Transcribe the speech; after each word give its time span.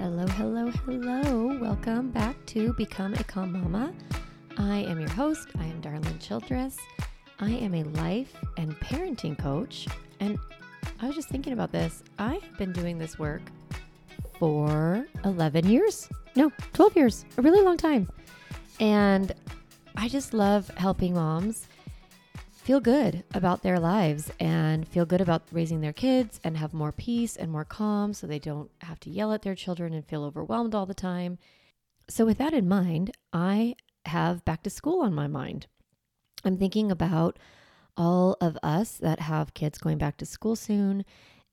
Hello, 0.00 0.26
hello, 0.28 0.70
hello. 0.86 1.58
Welcome 1.60 2.10
back 2.10 2.34
to 2.46 2.72
Become 2.72 3.12
a 3.12 3.24
Calm 3.24 3.52
Mama. 3.52 3.92
I 4.56 4.78
am 4.78 4.98
your 4.98 5.10
host. 5.10 5.48
I 5.58 5.66
am 5.66 5.82
Darlene 5.82 6.18
Childress. 6.18 6.78
I 7.38 7.50
am 7.50 7.74
a 7.74 7.82
life 7.82 8.34
and 8.56 8.74
parenting 8.80 9.38
coach. 9.38 9.86
And 10.18 10.38
I 11.02 11.06
was 11.06 11.16
just 11.16 11.28
thinking 11.28 11.52
about 11.52 11.70
this. 11.70 12.02
I 12.18 12.36
have 12.36 12.56
been 12.56 12.72
doing 12.72 12.96
this 12.96 13.18
work 13.18 13.42
for 14.38 15.06
11 15.26 15.68
years. 15.68 16.08
No, 16.34 16.50
12 16.72 16.96
years, 16.96 17.26
a 17.36 17.42
really 17.42 17.60
long 17.60 17.76
time. 17.76 18.08
And 18.80 19.34
I 19.96 20.08
just 20.08 20.32
love 20.32 20.70
helping 20.78 21.12
moms 21.12 21.66
feel 22.60 22.80
good 22.80 23.24
about 23.32 23.62
their 23.62 23.80
lives 23.80 24.30
and 24.38 24.86
feel 24.86 25.06
good 25.06 25.20
about 25.20 25.42
raising 25.50 25.80
their 25.80 25.94
kids 25.94 26.38
and 26.44 26.58
have 26.58 26.74
more 26.74 26.92
peace 26.92 27.34
and 27.34 27.50
more 27.50 27.64
calm 27.64 28.12
so 28.12 28.26
they 28.26 28.38
don't 28.38 28.70
have 28.82 29.00
to 29.00 29.10
yell 29.10 29.32
at 29.32 29.42
their 29.42 29.54
children 29.54 29.94
and 29.94 30.06
feel 30.06 30.24
overwhelmed 30.24 30.74
all 30.74 30.84
the 30.84 30.94
time. 30.94 31.38
So, 32.08 32.26
with 32.26 32.38
that 32.38 32.52
in 32.52 32.68
mind, 32.68 33.12
I 33.32 33.76
have 34.04 34.44
back 34.44 34.62
to 34.64 34.70
school 34.70 35.00
on 35.00 35.14
my 35.14 35.26
mind. 35.26 35.66
I'm 36.44 36.58
thinking 36.58 36.90
about 36.90 37.38
all 37.96 38.36
of 38.40 38.58
us 38.62 38.92
that 38.98 39.20
have 39.20 39.54
kids 39.54 39.78
going 39.78 39.98
back 39.98 40.18
to 40.18 40.26
school 40.26 40.54
soon. 40.54 41.04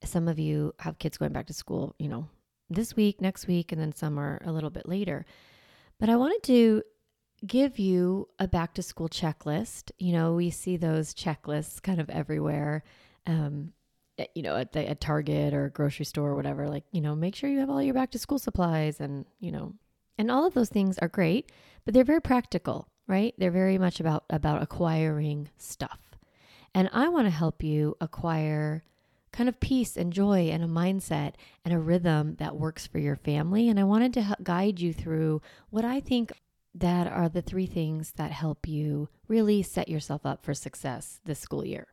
Some 0.04 0.28
of 0.28 0.38
you 0.38 0.74
have 0.80 0.98
kids 0.98 1.16
going 1.16 1.32
back 1.32 1.46
to 1.46 1.52
school, 1.52 1.94
you 1.98 2.08
know, 2.08 2.28
this 2.68 2.96
week, 2.96 3.20
next 3.20 3.46
week, 3.46 3.72
and 3.72 3.80
then 3.80 3.94
some 3.94 4.18
are 4.18 4.40
a 4.44 4.52
little 4.52 4.70
bit 4.70 4.88
later. 4.88 5.24
But 5.98 6.10
I 6.10 6.16
wanted 6.16 6.42
to 6.44 6.82
give 7.46 7.78
you 7.78 8.28
a 8.38 8.48
back 8.48 8.74
to 8.74 8.82
school 8.82 9.08
checklist. 9.08 9.90
You 9.98 10.12
know, 10.12 10.34
we 10.34 10.50
see 10.50 10.76
those 10.76 11.14
checklists 11.14 11.82
kind 11.82 12.00
of 12.00 12.10
everywhere. 12.10 12.84
Um, 13.26 13.72
you 14.34 14.42
know, 14.42 14.56
at 14.56 14.72
the 14.72 14.88
at 14.88 15.00
Target 15.00 15.54
or 15.54 15.68
grocery 15.68 16.04
store 16.04 16.30
or 16.30 16.34
whatever, 16.34 16.68
like, 16.68 16.84
you 16.90 17.00
know, 17.00 17.14
make 17.14 17.36
sure 17.36 17.48
you 17.48 17.60
have 17.60 17.70
all 17.70 17.82
your 17.82 17.94
back 17.94 18.10
to 18.12 18.18
school 18.18 18.38
supplies 18.38 19.00
and, 19.00 19.24
you 19.38 19.52
know, 19.52 19.74
and 20.16 20.30
all 20.30 20.44
of 20.44 20.54
those 20.54 20.68
things 20.68 20.98
are 20.98 21.08
great, 21.08 21.52
but 21.84 21.94
they're 21.94 22.04
very 22.04 22.20
practical, 22.20 22.88
right? 23.06 23.34
They're 23.38 23.52
very 23.52 23.78
much 23.78 24.00
about 24.00 24.24
about 24.30 24.62
acquiring 24.62 25.50
stuff. 25.56 26.00
And 26.74 26.90
I 26.92 27.08
want 27.08 27.26
to 27.26 27.30
help 27.30 27.62
you 27.62 27.96
acquire 28.00 28.82
kind 29.30 29.48
of 29.48 29.60
peace 29.60 29.96
and 29.96 30.12
joy 30.12 30.48
and 30.48 30.64
a 30.64 30.66
mindset 30.66 31.34
and 31.64 31.72
a 31.72 31.78
rhythm 31.78 32.36
that 32.36 32.56
works 32.56 32.86
for 32.86 32.98
your 32.98 33.16
family. 33.16 33.68
And 33.68 33.78
I 33.78 33.84
wanted 33.84 34.14
to 34.14 34.36
guide 34.42 34.80
you 34.80 34.92
through 34.92 35.42
what 35.70 35.84
I 35.84 36.00
think 36.00 36.32
that 36.80 37.06
are 37.06 37.28
the 37.28 37.42
three 37.42 37.66
things 37.66 38.12
that 38.16 38.30
help 38.30 38.68
you 38.68 39.08
really 39.26 39.62
set 39.62 39.88
yourself 39.88 40.24
up 40.24 40.44
for 40.44 40.54
success 40.54 41.20
this 41.24 41.38
school 41.40 41.64
year. 41.64 41.88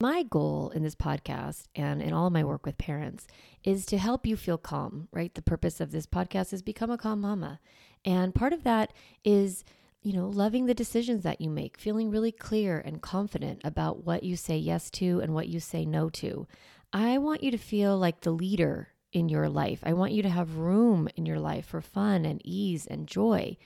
My 0.00 0.24
goal 0.24 0.70
in 0.74 0.82
this 0.82 0.96
podcast 0.96 1.64
and 1.74 2.02
in 2.02 2.12
all 2.12 2.28
my 2.28 2.42
work 2.42 2.66
with 2.66 2.76
parents 2.76 3.26
is 3.62 3.86
to 3.86 3.98
help 3.98 4.26
you 4.26 4.36
feel 4.36 4.58
calm, 4.58 5.08
right? 5.12 5.32
The 5.32 5.42
purpose 5.42 5.80
of 5.80 5.92
this 5.92 6.06
podcast 6.06 6.52
is 6.52 6.62
become 6.62 6.90
a 6.90 6.98
calm 6.98 7.20
mama. 7.20 7.60
And 8.04 8.34
part 8.34 8.52
of 8.52 8.64
that 8.64 8.92
is, 9.24 9.64
you 10.02 10.12
know, 10.12 10.28
loving 10.28 10.66
the 10.66 10.74
decisions 10.74 11.22
that 11.22 11.40
you 11.40 11.48
make, 11.48 11.78
feeling 11.78 12.10
really 12.10 12.32
clear 12.32 12.82
and 12.84 13.00
confident 13.00 13.60
about 13.64 14.04
what 14.04 14.24
you 14.24 14.36
say 14.36 14.56
yes 14.56 14.90
to 14.90 15.20
and 15.20 15.32
what 15.32 15.48
you 15.48 15.60
say 15.60 15.84
no 15.86 16.10
to. 16.10 16.48
I 16.92 17.18
want 17.18 17.44
you 17.44 17.52
to 17.52 17.58
feel 17.58 17.96
like 17.96 18.20
the 18.20 18.32
leader 18.32 18.88
in 19.12 19.28
your 19.28 19.48
life. 19.48 19.78
I 19.84 19.92
want 19.92 20.12
you 20.12 20.22
to 20.22 20.28
have 20.28 20.56
room 20.56 21.08
in 21.14 21.24
your 21.24 21.38
life 21.38 21.66
for 21.66 21.80
fun 21.80 22.24
and 22.24 22.42
ease 22.44 22.84
and 22.86 23.06
joy. 23.06 23.56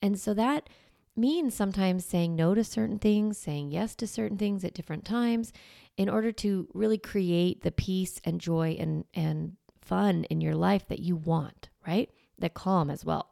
And 0.00 0.18
so 0.18 0.34
that 0.34 0.68
means 1.16 1.54
sometimes 1.54 2.04
saying 2.04 2.36
no 2.36 2.54
to 2.54 2.62
certain 2.62 2.98
things, 2.98 3.38
saying 3.38 3.70
yes 3.70 3.94
to 3.96 4.06
certain 4.06 4.38
things 4.38 4.64
at 4.64 4.74
different 4.74 5.04
times 5.04 5.52
in 5.96 6.08
order 6.08 6.30
to 6.30 6.68
really 6.72 6.98
create 6.98 7.62
the 7.62 7.72
peace 7.72 8.20
and 8.24 8.40
joy 8.40 8.76
and, 8.78 9.04
and 9.14 9.56
fun 9.80 10.24
in 10.24 10.40
your 10.40 10.54
life 10.54 10.86
that 10.88 11.00
you 11.00 11.16
want, 11.16 11.68
right? 11.86 12.10
The 12.38 12.48
calm 12.48 12.88
as 12.88 13.04
well. 13.04 13.28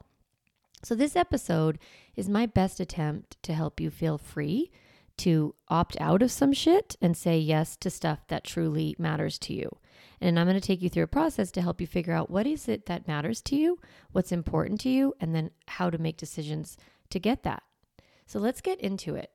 So, 0.82 0.94
this 0.94 1.16
episode 1.16 1.78
is 2.16 2.28
my 2.28 2.46
best 2.46 2.80
attempt 2.80 3.42
to 3.44 3.54
help 3.54 3.80
you 3.80 3.90
feel 3.90 4.18
free 4.18 4.70
to 5.18 5.54
opt 5.68 5.96
out 6.00 6.22
of 6.22 6.30
some 6.30 6.52
shit 6.52 6.96
and 7.00 7.16
say 7.16 7.38
yes 7.38 7.76
to 7.78 7.90
stuff 7.90 8.26
that 8.28 8.44
truly 8.44 8.94
matters 8.98 9.38
to 9.40 9.54
you. 9.54 9.78
And 10.20 10.38
I'm 10.38 10.46
going 10.46 10.58
to 10.58 10.66
take 10.66 10.82
you 10.82 10.88
through 10.88 11.04
a 11.04 11.08
process 11.08 11.50
to 11.52 11.62
help 11.62 11.80
you 11.80 11.86
figure 11.86 12.12
out 12.12 12.30
what 12.30 12.46
is 12.46 12.68
it 12.68 12.86
that 12.86 13.06
matters 13.06 13.40
to 13.42 13.56
you, 13.56 13.78
what's 14.12 14.32
important 14.32 14.80
to 14.82 14.88
you, 14.88 15.14
and 15.20 15.34
then 15.34 15.50
how 15.68 15.90
to 15.90 15.98
make 15.98 16.16
decisions 16.16 16.76
to 17.10 17.18
get 17.18 17.42
that. 17.42 17.62
So 18.26 18.38
let's 18.38 18.60
get 18.60 18.80
into 18.80 19.14
it. 19.14 19.30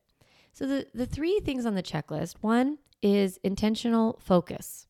So 0.53 0.67
the, 0.67 0.87
the 0.93 1.05
three 1.05 1.39
things 1.39 1.65
on 1.65 1.75
the 1.75 1.83
checklist 1.83 2.35
one 2.41 2.77
is 3.01 3.39
intentional 3.43 4.19
focus. 4.21 4.87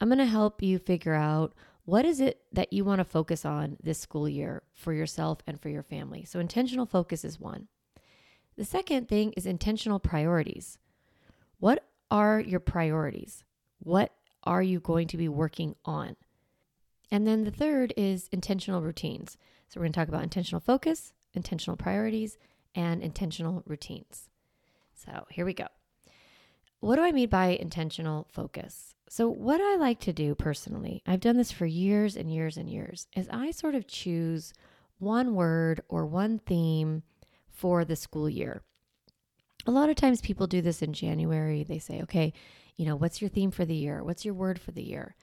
I'm 0.00 0.08
going 0.08 0.18
to 0.18 0.26
help 0.26 0.62
you 0.62 0.78
figure 0.78 1.14
out 1.14 1.54
what 1.84 2.04
is 2.04 2.20
it 2.20 2.42
that 2.52 2.72
you 2.72 2.84
want 2.84 2.98
to 2.98 3.04
focus 3.04 3.44
on 3.44 3.76
this 3.82 3.98
school 3.98 4.28
year 4.28 4.62
for 4.74 4.92
yourself 4.92 5.38
and 5.46 5.60
for 5.60 5.68
your 5.68 5.84
family. 5.84 6.24
So 6.24 6.40
intentional 6.40 6.84
focus 6.84 7.24
is 7.24 7.40
one. 7.40 7.68
The 8.56 8.64
second 8.64 9.08
thing 9.08 9.32
is 9.36 9.46
intentional 9.46 10.00
priorities. 10.00 10.78
What 11.58 11.84
are 12.10 12.40
your 12.40 12.60
priorities? 12.60 13.44
What 13.78 14.12
are 14.46 14.62
you 14.62 14.80
going 14.80 15.08
to 15.08 15.16
be 15.16 15.28
working 15.28 15.74
on? 15.84 16.16
And 17.10 17.26
then 17.26 17.44
the 17.44 17.50
third 17.50 17.92
is 17.96 18.28
intentional 18.32 18.82
routines. 18.82 19.36
So 19.68 19.78
we're 19.78 19.84
going 19.84 19.92
to 19.92 20.00
talk 20.00 20.08
about 20.08 20.22
intentional 20.22 20.60
focus, 20.60 21.12
intentional 21.34 21.76
priorities, 21.76 22.38
and 22.74 23.02
intentional 23.02 23.62
routines. 23.66 24.28
So 24.94 25.26
here 25.30 25.44
we 25.44 25.54
go. 25.54 25.66
What 26.80 26.96
do 26.96 27.02
I 27.02 27.12
mean 27.12 27.28
by 27.28 27.48
intentional 27.48 28.28
focus? 28.30 28.94
So, 29.08 29.28
what 29.28 29.60
I 29.60 29.76
like 29.76 30.00
to 30.00 30.12
do 30.12 30.34
personally, 30.34 31.02
I've 31.06 31.20
done 31.20 31.36
this 31.36 31.52
for 31.52 31.64
years 31.64 32.16
and 32.16 32.32
years 32.32 32.56
and 32.56 32.68
years, 32.68 33.06
is 33.16 33.28
I 33.30 33.52
sort 33.52 33.76
of 33.76 33.86
choose 33.86 34.52
one 34.98 35.34
word 35.34 35.80
or 35.88 36.06
one 36.06 36.40
theme 36.40 37.02
for 37.48 37.84
the 37.84 37.96
school 37.96 38.28
year. 38.28 38.62
A 39.66 39.70
lot 39.70 39.90
of 39.90 39.96
times 39.96 40.20
people 40.20 40.46
do 40.46 40.60
this 40.60 40.82
in 40.82 40.92
January. 40.92 41.62
They 41.62 41.78
say, 41.78 42.02
okay, 42.02 42.32
you 42.76 42.84
know, 42.84 42.96
what's 42.96 43.20
your 43.20 43.30
theme 43.30 43.50
for 43.50 43.64
the 43.64 43.74
year? 43.74 44.02
What's 44.02 44.24
your 44.24 44.34
word 44.34 44.60
for 44.60 44.72
the 44.72 44.82
year? 44.82 45.14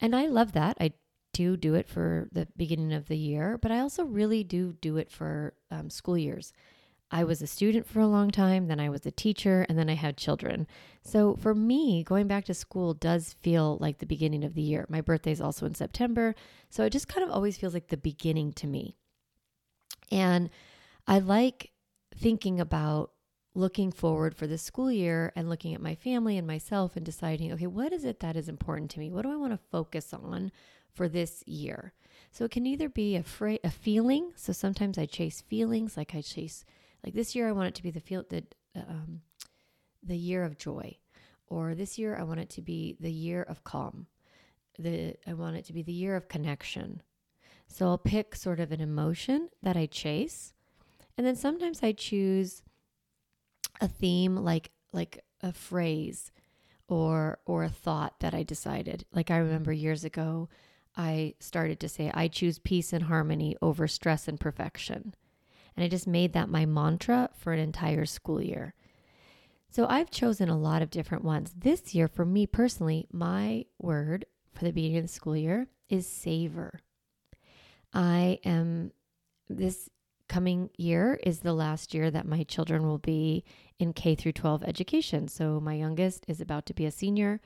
And 0.00 0.14
I 0.14 0.26
love 0.26 0.52
that. 0.52 0.76
I 0.80 0.92
do 1.32 1.56
do 1.56 1.74
it 1.74 1.88
for 1.88 2.28
the 2.32 2.46
beginning 2.56 2.92
of 2.92 3.08
the 3.08 3.16
year, 3.16 3.58
but 3.58 3.70
I 3.70 3.80
also 3.80 4.04
really 4.04 4.44
do 4.44 4.76
do 4.80 4.96
it 4.96 5.10
for 5.10 5.54
um, 5.70 5.90
school 5.90 6.18
years. 6.18 6.52
I 7.10 7.24
was 7.24 7.42
a 7.42 7.46
student 7.46 7.86
for 7.86 8.00
a 8.00 8.06
long 8.06 8.30
time, 8.30 8.68
then 8.68 8.80
I 8.80 8.88
was 8.88 9.04
a 9.04 9.10
teacher, 9.10 9.66
and 9.68 9.78
then 9.78 9.90
I 9.90 9.94
had 9.94 10.16
children. 10.16 10.66
So 11.02 11.36
for 11.36 11.54
me, 11.54 12.02
going 12.02 12.26
back 12.26 12.46
to 12.46 12.54
school 12.54 12.94
does 12.94 13.34
feel 13.42 13.76
like 13.80 13.98
the 13.98 14.06
beginning 14.06 14.44
of 14.44 14.54
the 14.54 14.62
year. 14.62 14.86
My 14.88 15.02
birthday 15.02 15.32
is 15.32 15.40
also 15.40 15.66
in 15.66 15.74
September, 15.74 16.34
so 16.70 16.84
it 16.84 16.90
just 16.90 17.08
kind 17.08 17.22
of 17.22 17.30
always 17.30 17.58
feels 17.58 17.74
like 17.74 17.88
the 17.88 17.98
beginning 17.98 18.54
to 18.54 18.66
me. 18.66 18.96
And 20.10 20.48
I 21.06 21.18
like 21.18 21.72
thinking 22.16 22.60
about 22.60 23.10
looking 23.54 23.92
forward 23.92 24.34
for 24.34 24.46
the 24.46 24.58
school 24.58 24.90
year 24.90 25.32
and 25.36 25.48
looking 25.48 25.74
at 25.74 25.80
my 25.80 25.94
family 25.94 26.38
and 26.38 26.46
myself 26.46 26.96
and 26.96 27.04
deciding, 27.04 27.52
okay, 27.52 27.66
what 27.66 27.92
is 27.92 28.04
it 28.04 28.20
that 28.20 28.36
is 28.36 28.48
important 28.48 28.90
to 28.90 28.98
me? 28.98 29.10
What 29.10 29.22
do 29.22 29.32
I 29.32 29.36
want 29.36 29.52
to 29.52 29.68
focus 29.70 30.14
on 30.14 30.50
for 30.94 31.08
this 31.08 31.42
year? 31.46 31.92
So 32.30 32.44
it 32.44 32.50
can 32.50 32.66
either 32.66 32.88
be 32.88 33.16
a 33.16 33.22
fra- 33.22 33.58
a 33.62 33.70
feeling. 33.70 34.32
So 34.36 34.52
sometimes 34.52 34.96
I 34.96 35.06
chase 35.06 35.42
feelings, 35.42 35.96
like 35.96 36.14
I 36.14 36.22
chase, 36.22 36.64
like 37.04 37.14
this 37.14 37.34
year 37.34 37.48
I 37.48 37.52
want 37.52 37.68
it 37.68 37.74
to 37.74 37.82
be 37.82 37.90
the 37.90 38.00
feel 38.00 38.24
that 38.30 38.54
um, 38.74 39.20
the 40.02 40.16
year 40.16 40.44
of 40.44 40.56
joy, 40.56 40.96
or 41.46 41.74
this 41.74 41.98
year 41.98 42.16
I 42.16 42.22
want 42.22 42.40
it 42.40 42.48
to 42.50 42.62
be 42.62 42.96
the 43.00 43.12
year 43.12 43.42
of 43.42 43.64
calm. 43.64 44.06
The 44.78 45.16
I 45.26 45.34
want 45.34 45.56
it 45.56 45.66
to 45.66 45.74
be 45.74 45.82
the 45.82 45.92
year 45.92 46.16
of 46.16 46.28
connection. 46.28 47.02
So 47.68 47.86
I'll 47.86 47.98
pick 47.98 48.34
sort 48.34 48.60
of 48.60 48.72
an 48.72 48.80
emotion 48.80 49.50
that 49.62 49.76
I 49.76 49.86
chase, 49.86 50.54
and 51.18 51.26
then 51.26 51.36
sometimes 51.36 51.82
I 51.82 51.92
choose 51.92 52.62
a 53.82 53.88
theme 53.88 54.36
like 54.36 54.70
like 54.92 55.22
a 55.42 55.52
phrase 55.52 56.30
or 56.88 57.38
or 57.44 57.64
a 57.64 57.68
thought 57.68 58.20
that 58.20 58.32
I 58.32 58.44
decided. 58.44 59.04
Like 59.12 59.30
I 59.30 59.36
remember 59.36 59.72
mm-hmm. 59.72 59.82
years 59.82 60.04
ago 60.04 60.48
I 60.96 61.34
started 61.40 61.80
to 61.80 61.88
say 61.88 62.10
I 62.14 62.28
choose 62.28 62.58
peace 62.58 62.92
and 62.92 63.04
harmony 63.04 63.56
over 63.60 63.88
stress 63.88 64.28
and 64.28 64.38
perfection. 64.38 65.14
And 65.74 65.84
I 65.84 65.88
just 65.88 66.06
made 66.06 66.32
that 66.34 66.48
my 66.48 66.64
mantra 66.64 67.30
for 67.34 67.52
an 67.52 67.58
entire 67.58 68.04
school 68.06 68.42
year. 68.42 68.74
So 69.70 69.86
I've 69.88 70.10
chosen 70.10 70.50
a 70.50 70.58
lot 70.58 70.82
of 70.82 70.90
different 70.90 71.24
ones. 71.24 71.54
This 71.56 71.94
year 71.94 72.08
for 72.08 72.26
me 72.26 72.46
personally, 72.46 73.06
my 73.10 73.64
word 73.78 74.26
for 74.54 74.64
the 74.64 74.70
beginning 74.70 74.98
of 74.98 75.04
the 75.04 75.08
school 75.08 75.36
year 75.36 75.66
is 75.88 76.06
savor. 76.06 76.80
I 77.94 78.38
am 78.44 78.92
this 79.48 79.88
coming 80.32 80.70
year 80.78 81.20
is 81.24 81.40
the 81.40 81.52
last 81.52 81.92
year 81.92 82.10
that 82.10 82.26
my 82.26 82.42
children 82.44 82.86
will 82.86 82.96
be 82.96 83.44
in 83.78 83.92
K 83.92 84.14
through 84.14 84.32
12 84.32 84.62
education. 84.64 85.28
So 85.28 85.60
my 85.60 85.74
youngest 85.74 86.24
is 86.26 86.40
about 86.40 86.64
to 86.66 86.74
be 86.74 86.86
a 86.86 86.90
senior, 86.90 87.38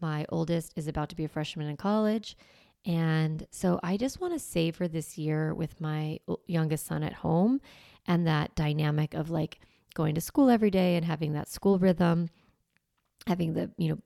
my 0.00 0.24
oldest 0.28 0.72
is 0.76 0.86
about 0.86 1.08
to 1.08 1.16
be 1.16 1.24
a 1.24 1.28
freshman 1.28 1.68
in 1.68 1.76
college. 1.76 2.36
And 2.86 3.44
so 3.50 3.80
I 3.82 3.96
just 3.96 4.20
want 4.20 4.34
to 4.34 4.38
savor 4.38 4.86
this 4.86 5.18
year 5.18 5.52
with 5.52 5.80
my 5.80 6.20
youngest 6.46 6.86
son 6.86 7.02
at 7.02 7.12
home 7.12 7.60
and 8.06 8.24
that 8.28 8.54
dynamic 8.54 9.14
of 9.14 9.30
like 9.30 9.58
going 9.94 10.14
to 10.14 10.20
school 10.20 10.48
every 10.48 10.70
day 10.70 10.94
and 10.94 11.04
having 11.04 11.32
that 11.32 11.48
school 11.48 11.80
rhythm, 11.80 12.30
having 13.26 13.54
the, 13.54 13.72
you 13.76 13.88
know, 13.88 13.98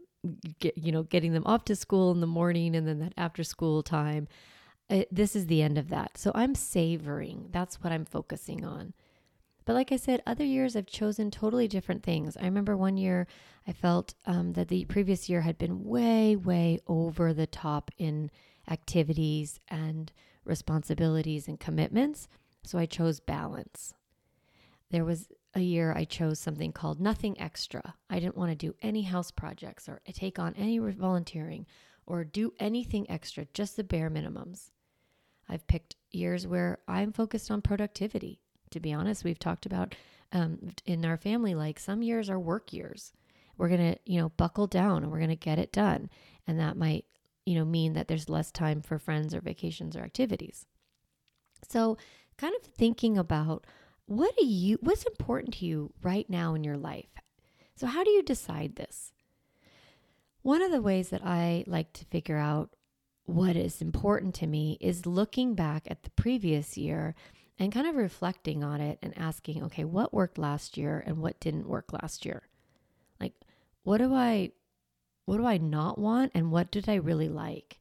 get, 0.59 0.79
you 0.79 0.91
know, 0.91 1.03
getting 1.03 1.35
them 1.35 1.45
off 1.45 1.67
to 1.67 1.77
school 1.77 2.13
in 2.13 2.21
the 2.21 2.27
morning 2.27 2.75
and 2.75 2.89
then 2.89 3.01
that 3.01 3.13
after 3.19 3.45
school 3.45 3.83
time. 3.83 4.27
Uh, 4.91 5.03
this 5.11 5.35
is 5.37 5.47
the 5.47 5.63
end 5.63 5.79
of 5.79 5.89
that. 5.89 6.19
So 6.19 6.33
I'm 6.35 6.55
savoring. 6.55 7.49
That's 7.51 7.83
what 7.83 7.93
I'm 7.93 8.05
focusing 8.05 8.65
on. 8.65 8.95
But 9.65 9.75
like 9.75 9.93
I 9.93 9.97
said, 9.97 10.23
other 10.27 10.45
years 10.45 10.75
I've 10.75 10.87
chosen 10.87 11.31
totally 11.31 11.69
different 11.69 12.03
things. 12.03 12.37
I 12.37 12.45
remember 12.45 12.77
one 12.77 12.97
year 12.97 13.27
I 13.67 13.73
felt 13.73 14.15
um, 14.27 14.55
that 14.55 14.69
the 14.69 14.85
previous 14.87 15.29
year 15.29 15.43
had 15.43 15.57
been 15.57 15.85
way, 15.85 16.35
way 16.35 16.81
over 16.89 17.33
the 17.33 17.47
top 17.47 17.91
in 17.97 18.31
activities 18.69 19.61
and 19.69 20.11
responsibilities 20.45 21.47
and 21.47 21.61
commitments. 21.61 22.29
So 22.65 22.79
I 22.79 22.87
chose 22.87 23.21
balance. 23.21 23.95
There 24.91 25.05
was 25.05 25.29
a 25.55 25.61
year 25.61 25.93
I 25.97 26.05
chose 26.05 26.39
something 26.39 26.73
called 26.73 27.01
nothing 27.01 27.41
extra. 27.41 27.95
I 28.11 28.19
didn't 28.19 28.37
want 28.37 28.51
to 28.51 28.57
do 28.57 28.75
any 28.83 29.03
house 29.03 29.31
projects 29.31 29.89
or 29.89 30.01
take 30.13 30.39
on 30.39 30.55
any 30.57 30.79
volunteering 30.79 31.67
or 32.07 32.25
do 32.25 32.53
anything 32.59 33.11
extra, 33.11 33.47
just 33.55 33.77
the 33.77 33.85
bare 33.85 34.11
minimums. 34.11 34.71
I've 35.49 35.67
picked 35.67 35.97
years 36.11 36.47
where 36.47 36.79
I'm 36.89 37.13
focused 37.13 37.51
on 37.51 37.63
productivity. 37.63 38.41
To 38.71 38.81
be 38.81 38.93
honest, 38.93 39.25
we've 39.25 39.39
talked 39.39 39.67
about 39.67 39.95
um, 40.33 40.73
in 40.87 41.05
our 41.05 41.17
family, 41.17 41.55
like 41.55 41.79
some 41.79 42.03
years 42.03 42.31
are 42.31 42.41
work 42.41 42.73
years. 42.73 43.13
We're 43.59 43.69
going 43.69 43.93
to, 43.93 43.99
you 44.07 44.21
know, 44.21 44.31
buckle 44.31 44.67
down 44.67 45.03
and 45.03 45.13
we're 45.13 45.19
going 45.19 45.29
to 45.31 45.37
get 45.37 45.59
it 45.59 45.73
done. 45.73 46.09
And 46.47 46.59
that 46.59 46.77
might, 46.77 47.05
you 47.45 47.55
know, 47.55 47.65
mean 47.65 47.93
that 47.93 48.09
there's 48.09 48.31
less 48.31 48.51
time 48.51 48.81
for 48.81 48.99
friends 48.99 49.35
or 49.35 49.41
vacations 49.41 49.95
or 49.95 50.01
activities. 50.01 50.67
So, 51.69 51.99
kind 52.39 52.55
of 52.57 52.63
thinking 52.63 53.19
about 53.19 53.67
what 54.07 54.37
do 54.37 54.45
you 54.45 54.79
what's 54.81 55.05
important 55.05 55.55
to 55.55 55.67
you 55.67 55.93
right 56.03 56.29
now 56.29 56.55
in 56.55 56.65
your 56.65 56.77
life? 56.77 57.11
So 57.77 57.87
how 57.87 58.05
do 58.05 58.11
you 58.11 58.23
decide 58.23 58.77
this? 58.77 59.12
One 60.43 60.63
of 60.63 60.71
the 60.71 60.83
ways 60.83 61.11
that 61.11 61.25
I 61.25 61.65
like 61.67 61.93
to 61.95 62.05
figure 62.07 62.37
out 62.37 62.75
what 63.25 63.57
is 63.57 63.81
important 63.81 64.35
to 64.37 64.47
me 64.47 64.77
is 64.81 65.07
looking 65.07 65.55
back 65.55 65.87
at 65.89 66.03
the 66.03 66.11
previous 66.11 66.77
year 66.77 67.15
and 67.59 67.73
kind 67.73 67.87
of 67.87 67.95
reflecting 67.95 68.65
on 68.65 68.81
it 68.81 68.99
and 69.03 69.17
asking, 69.17 69.63
okay, 69.65 69.85
what 69.85 70.13
worked 70.13 70.39
last 70.39 70.77
year 70.77 71.03
and 71.07 71.19
what 71.19 71.39
didn't 71.39 71.69
work 71.69 71.93
last 71.93 72.25
year? 72.25 72.49
Like 73.21 73.35
what 73.85 73.99
do 73.99 74.13
I 74.15 74.53
what 75.25 75.37
do 75.37 75.47
I 75.47 75.57
not 75.59 75.99
want 75.99 76.33
and 76.35 76.51
what 76.51 76.73
did 76.73 76.89
I 76.89 76.97
really 76.97 77.29
like? 77.29 77.79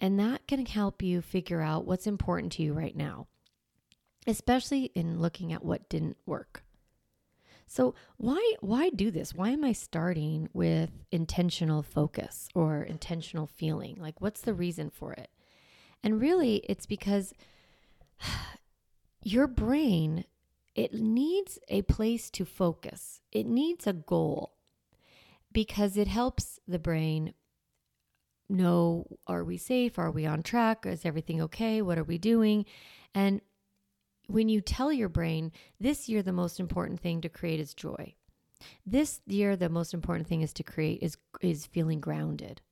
And 0.00 0.18
that 0.18 0.46
can 0.46 0.64
help 0.64 1.02
you 1.02 1.20
figure 1.20 1.60
out 1.60 1.86
what's 1.86 2.06
important 2.06 2.52
to 2.52 2.62
you 2.62 2.72
right 2.72 2.96
now 2.96 3.26
especially 4.26 4.84
in 4.94 5.20
looking 5.20 5.52
at 5.52 5.64
what 5.64 5.88
didn't 5.88 6.16
work. 6.26 6.63
So 7.74 7.96
why 8.18 8.54
why 8.60 8.90
do 8.90 9.10
this? 9.10 9.34
Why 9.34 9.48
am 9.48 9.64
I 9.64 9.72
starting 9.72 10.48
with 10.52 10.90
intentional 11.10 11.82
focus 11.82 12.48
or 12.54 12.84
intentional 12.84 13.48
feeling? 13.48 13.96
Like 13.98 14.20
what's 14.20 14.42
the 14.42 14.54
reason 14.54 14.90
for 14.90 15.12
it? 15.12 15.28
And 16.00 16.20
really 16.20 16.58
it's 16.68 16.86
because 16.86 17.34
your 19.24 19.48
brain 19.48 20.24
it 20.76 20.94
needs 20.94 21.58
a 21.68 21.82
place 21.82 22.30
to 22.30 22.44
focus. 22.44 23.20
It 23.32 23.44
needs 23.44 23.88
a 23.88 23.92
goal 23.92 24.52
because 25.50 25.96
it 25.96 26.06
helps 26.06 26.60
the 26.68 26.78
brain 26.78 27.34
know 28.48 29.18
are 29.26 29.42
we 29.42 29.56
safe? 29.56 29.98
Are 29.98 30.12
we 30.12 30.26
on 30.26 30.44
track? 30.44 30.86
Is 30.86 31.04
everything 31.04 31.42
okay? 31.42 31.82
What 31.82 31.98
are 31.98 32.04
we 32.04 32.18
doing? 32.18 32.66
And 33.16 33.40
when 34.26 34.48
you 34.48 34.60
tell 34.60 34.92
your 34.92 35.08
brain, 35.08 35.52
this 35.78 36.08
year 36.08 36.22
the 36.22 36.32
most 36.32 36.58
important 36.58 37.00
thing 37.00 37.20
to 37.20 37.28
create 37.28 37.60
is 37.60 37.74
joy. 37.74 38.14
This 38.86 39.20
year 39.26 39.56
the 39.56 39.68
most 39.68 39.92
important 39.92 40.26
thing 40.26 40.42
is 40.42 40.52
to 40.54 40.62
create 40.62 41.02
is 41.02 41.16
is 41.40 41.66
feeling 41.66 42.00
grounded. 42.00 42.62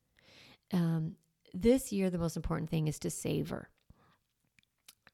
Um, 0.71 1.15
this 1.53 1.91
year 1.91 2.09
the 2.09 2.17
most 2.17 2.35
important 2.35 2.69
thing 2.69 2.87
is 2.87 2.97
to 2.99 3.09
savor. 3.09 3.69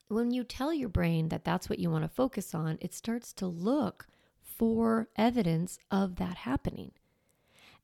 When 0.08 0.32
you 0.32 0.44
tell 0.44 0.74
your 0.74 0.90
brain 0.90 1.30
that 1.30 1.44
that's 1.44 1.70
what 1.70 1.80
you 1.80 1.92
want 1.92 2.04
to 2.04 2.10
focus 2.10 2.56
on, 2.56 2.78
it 2.82 2.94
starts 2.94 3.34
to 3.34 3.46
look 3.46 4.08
for 4.42 5.10
evidence 5.16 5.78
of 5.92 6.16
that 6.16 6.36
happening. 6.38 6.92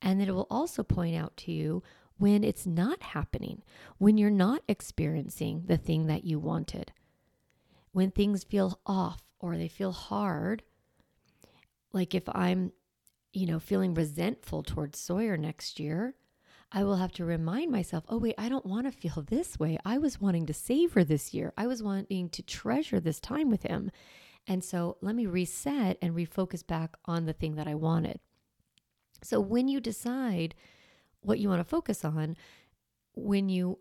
And 0.01 0.19
then 0.19 0.29
it 0.29 0.35
will 0.35 0.47
also 0.49 0.83
point 0.83 1.15
out 1.15 1.37
to 1.37 1.51
you 1.51 1.83
when 2.17 2.43
it's 2.43 2.65
not 2.65 3.03
happening, 3.03 3.61
when 3.97 4.17
you're 4.17 4.29
not 4.29 4.63
experiencing 4.67 5.63
the 5.67 5.77
thing 5.77 6.07
that 6.07 6.23
you 6.23 6.39
wanted 6.39 6.91
when 7.95 8.11
things 8.11 8.43
feel 8.43 8.77
off 8.85 9.23
or 9.39 9.55
they 9.55 9.69
feel 9.69 9.93
hard, 9.93 10.61
like 11.93 12.13
if 12.13 12.27
I'm, 12.27 12.73
you 13.31 13.45
know, 13.45 13.57
feeling 13.57 13.93
resentful 13.93 14.63
towards 14.63 14.99
Sawyer 14.99 15.37
next 15.37 15.79
year, 15.79 16.13
I 16.73 16.83
will 16.83 16.97
have 16.97 17.13
to 17.13 17.23
remind 17.23 17.71
myself, 17.71 18.03
oh, 18.09 18.17
wait, 18.17 18.35
I 18.37 18.49
don't 18.49 18.65
want 18.65 18.85
to 18.85 18.91
feel 18.91 19.23
this 19.25 19.57
way. 19.57 19.77
I 19.85 19.97
was 19.97 20.19
wanting 20.19 20.45
to 20.47 20.53
savor 20.53 21.05
this 21.05 21.33
year. 21.33 21.53
I 21.55 21.67
was 21.67 21.81
wanting 21.81 22.27
to 22.31 22.43
treasure 22.43 22.99
this 22.99 23.21
time 23.21 23.49
with 23.49 23.63
him. 23.63 23.91
And 24.45 24.61
so 24.61 24.97
let 24.99 25.15
me 25.15 25.25
reset 25.25 25.97
and 26.01 26.13
refocus 26.13 26.67
back 26.67 26.97
on 27.05 27.25
the 27.25 27.33
thing 27.33 27.55
that 27.55 27.67
I 27.67 27.75
wanted. 27.75 28.19
So 29.23 29.39
when 29.39 29.69
you 29.69 29.79
decide 29.79 30.53
what 31.21 31.39
you 31.39 31.47
want 31.47 31.61
to 31.61 31.63
focus 31.63 32.03
on, 32.03 32.35
when 33.13 33.47
you 33.47 33.79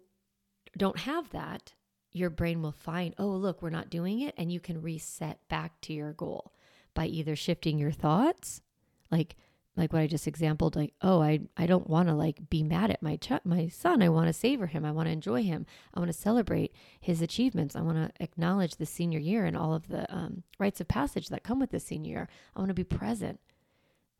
don't 0.78 1.00
have 1.00 1.31
that, 1.31 1.75
your 2.14 2.31
brain 2.31 2.62
will 2.62 2.72
find, 2.72 3.14
oh, 3.19 3.26
look, 3.26 3.61
we're 3.61 3.70
not 3.70 3.90
doing 3.90 4.20
it. 4.20 4.34
And 4.38 4.50
you 4.50 4.61
can 4.61 4.81
reset 4.81 5.38
back 5.49 5.81
to 5.82 5.93
your 5.93 6.12
goal 6.12 6.52
by 6.94 7.06
either 7.06 7.34
shifting 7.34 7.76
your 7.76 7.90
thoughts, 7.90 8.62
like, 9.11 9.34
like 9.76 9.93
what 9.93 10.00
I 10.00 10.06
just 10.06 10.28
exampled, 10.28 10.76
like, 10.76 10.94
oh, 11.02 11.20
I, 11.20 11.40
I 11.56 11.66
don't 11.66 11.90
want 11.90 12.08
to 12.08 12.14
like 12.14 12.49
be 12.49 12.62
mad 12.62 12.93
at 12.93 13.02
my 13.02 13.16
ch- 13.16 13.44
my 13.44 13.66
son. 13.66 14.02
I 14.02 14.08
want 14.08 14.28
to 14.28 14.32
savor 14.32 14.66
him. 14.66 14.84
I 14.84 14.93
want 14.93 15.08
to 15.08 15.12
enjoy 15.12 15.43
him. 15.43 15.66
I 15.93 15.99
want 15.99 16.12
to 16.12 16.19
celebrate 16.19 16.72
his 17.00 17.20
achievements. 17.20 17.75
I 17.75 17.81
want 17.81 17.96
to 17.96 18.22
acknowledge 18.22 18.76
the 18.76 18.87
senior 18.87 19.19
year 19.19 19.44
and 19.44 19.56
all 19.56 19.75
of 19.75 19.88
the 19.88 20.12
um, 20.14 20.44
rites 20.61 20.81
of 20.81 20.87
passage 20.87 21.28
that 21.31 21.43
come 21.43 21.58
with 21.58 21.72
the 21.72 21.81
senior 21.81 22.11
year. 22.11 22.28
I 22.55 22.61
want 22.61 22.69
to 22.69 22.75
be 22.75 22.84
present. 22.84 23.40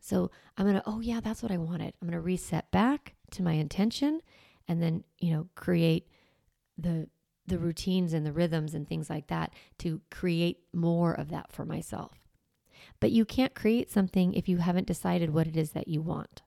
So 0.01 0.33
I'm 0.59 0.67
gonna, 0.67 0.83
oh 0.87 1.01
yeah, 1.01 1.21
that's 1.21 1.43
what 1.43 1.53
I 1.53 1.57
wanted. 1.57 1.95
I'm 2.03 2.09
gonna 2.09 2.21
reset 2.21 2.69
back 2.73 3.15
to 3.31 3.43
my 3.45 3.53
intention, 3.53 4.21
and 4.67 4.83
then 4.83 5.05
you 5.21 5.33
know 5.33 5.49
create 5.55 6.09
the 6.77 7.09
the 7.47 7.59
routines 7.59 8.13
and 8.13 8.25
the 8.25 8.33
rhythms 8.33 8.75
and 8.75 8.89
things 8.89 9.11
like 9.11 9.27
that 9.29 9.53
to 9.79 10.01
create 10.11 10.61
more 10.73 11.13
of 11.13 11.29
that 11.31 11.53
for 11.53 11.65
myself. 11.65 12.27
But 13.01 13.13
you 13.13 13.25
can't 13.25 13.55
create 13.55 13.91
something 13.91 14.35
if 14.35 14.49
you 14.49 14.59
haven't 14.59 14.87
decided 14.87 15.31
what 15.31 15.47
it 15.47 15.57
is 15.57 15.73
that 15.73 15.89
you 15.89 16.01
want. 16.01 16.43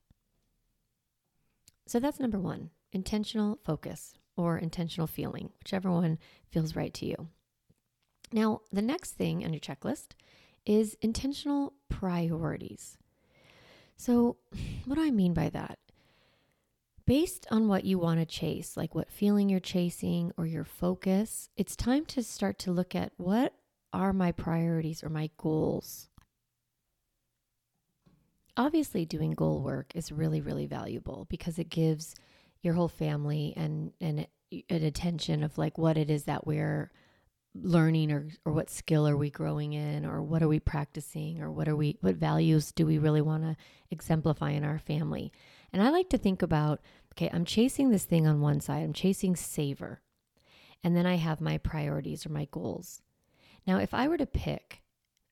So 1.85 1.99
that's 1.99 2.19
number 2.19 2.39
one 2.39 2.71
intentional 2.91 3.59
focus 3.63 4.15
or 4.35 4.57
intentional 4.57 5.07
feeling, 5.07 5.49
whichever 5.59 5.91
one 5.91 6.17
feels 6.49 6.75
right 6.75 6.93
to 6.93 7.05
you. 7.05 7.27
Now, 8.31 8.61
the 8.71 8.81
next 8.81 9.11
thing 9.11 9.43
on 9.43 9.53
your 9.53 9.59
checklist 9.59 10.09
is 10.65 10.97
intentional 11.01 11.73
priorities. 11.89 12.97
So, 13.95 14.37
what 14.85 14.95
do 14.95 15.03
I 15.03 15.11
mean 15.11 15.33
by 15.33 15.49
that? 15.49 15.79
Based 17.07 17.47
on 17.49 17.69
what 17.69 17.85
you 17.85 17.97
want 17.97 18.19
to 18.19 18.25
chase, 18.25 18.75
like 18.75 18.93
what 18.93 19.09
feeling 19.09 19.49
you're 19.49 19.61
chasing 19.61 20.31
or 20.37 20.45
your 20.45 20.65
focus, 20.65 21.49
it's 21.55 21.75
time 21.75 22.05
to 22.05 22.21
start 22.21 22.59
to 22.59 22.71
look 22.71 22.93
at 22.93 23.13
what 23.15 23.53
are 23.93 24.11
my 24.11 24.31
priorities 24.31 25.03
or 25.03 25.09
my 25.09 25.29
goals. 25.37 26.09
Obviously, 28.57 29.05
doing 29.05 29.31
goal 29.31 29.61
work 29.61 29.93
is 29.95 30.11
really, 30.11 30.41
really 30.41 30.67
valuable 30.67 31.25
because 31.29 31.57
it 31.57 31.69
gives 31.69 32.13
your 32.61 32.73
whole 32.73 32.89
family 32.89 33.53
and, 33.55 33.93
and 34.01 34.27
an 34.51 34.83
attention 34.83 35.43
of 35.43 35.57
like 35.57 35.77
what 35.77 35.97
it 35.97 36.09
is 36.09 36.25
that 36.25 36.45
we're 36.45 36.91
learning 37.63 38.11
or, 38.11 38.27
or 38.45 38.51
what 38.51 38.69
skill 38.69 39.07
are 39.07 39.17
we 39.17 39.29
growing 39.29 39.73
in 39.73 40.05
or 40.05 40.21
what 40.21 40.43
are 40.43 40.47
we 40.47 40.59
practicing 40.59 41.41
or 41.41 41.51
what 41.51 41.67
are 41.67 41.75
we 41.75 41.97
what 42.01 42.15
values 42.15 42.71
do 42.71 42.85
we 42.85 42.97
really 42.97 43.21
want 43.21 43.43
to 43.43 43.55
exemplify 43.89 44.51
in 44.51 44.63
our 44.63 44.79
family 44.79 45.31
and 45.73 45.81
i 45.81 45.89
like 45.89 46.09
to 46.09 46.17
think 46.17 46.41
about 46.41 46.81
okay 47.17 47.29
i'm 47.33 47.45
chasing 47.45 47.89
this 47.89 48.03
thing 48.03 48.27
on 48.27 48.39
one 48.41 48.59
side 48.59 48.83
i'm 48.83 48.93
chasing 48.93 49.35
savor 49.35 50.01
and 50.83 50.95
then 50.95 51.05
i 51.05 51.15
have 51.15 51.41
my 51.41 51.57
priorities 51.57 52.25
or 52.25 52.29
my 52.29 52.47
goals 52.51 53.01
now 53.65 53.79
if 53.79 53.93
i 53.93 54.07
were 54.07 54.17
to 54.17 54.25
pick 54.25 54.81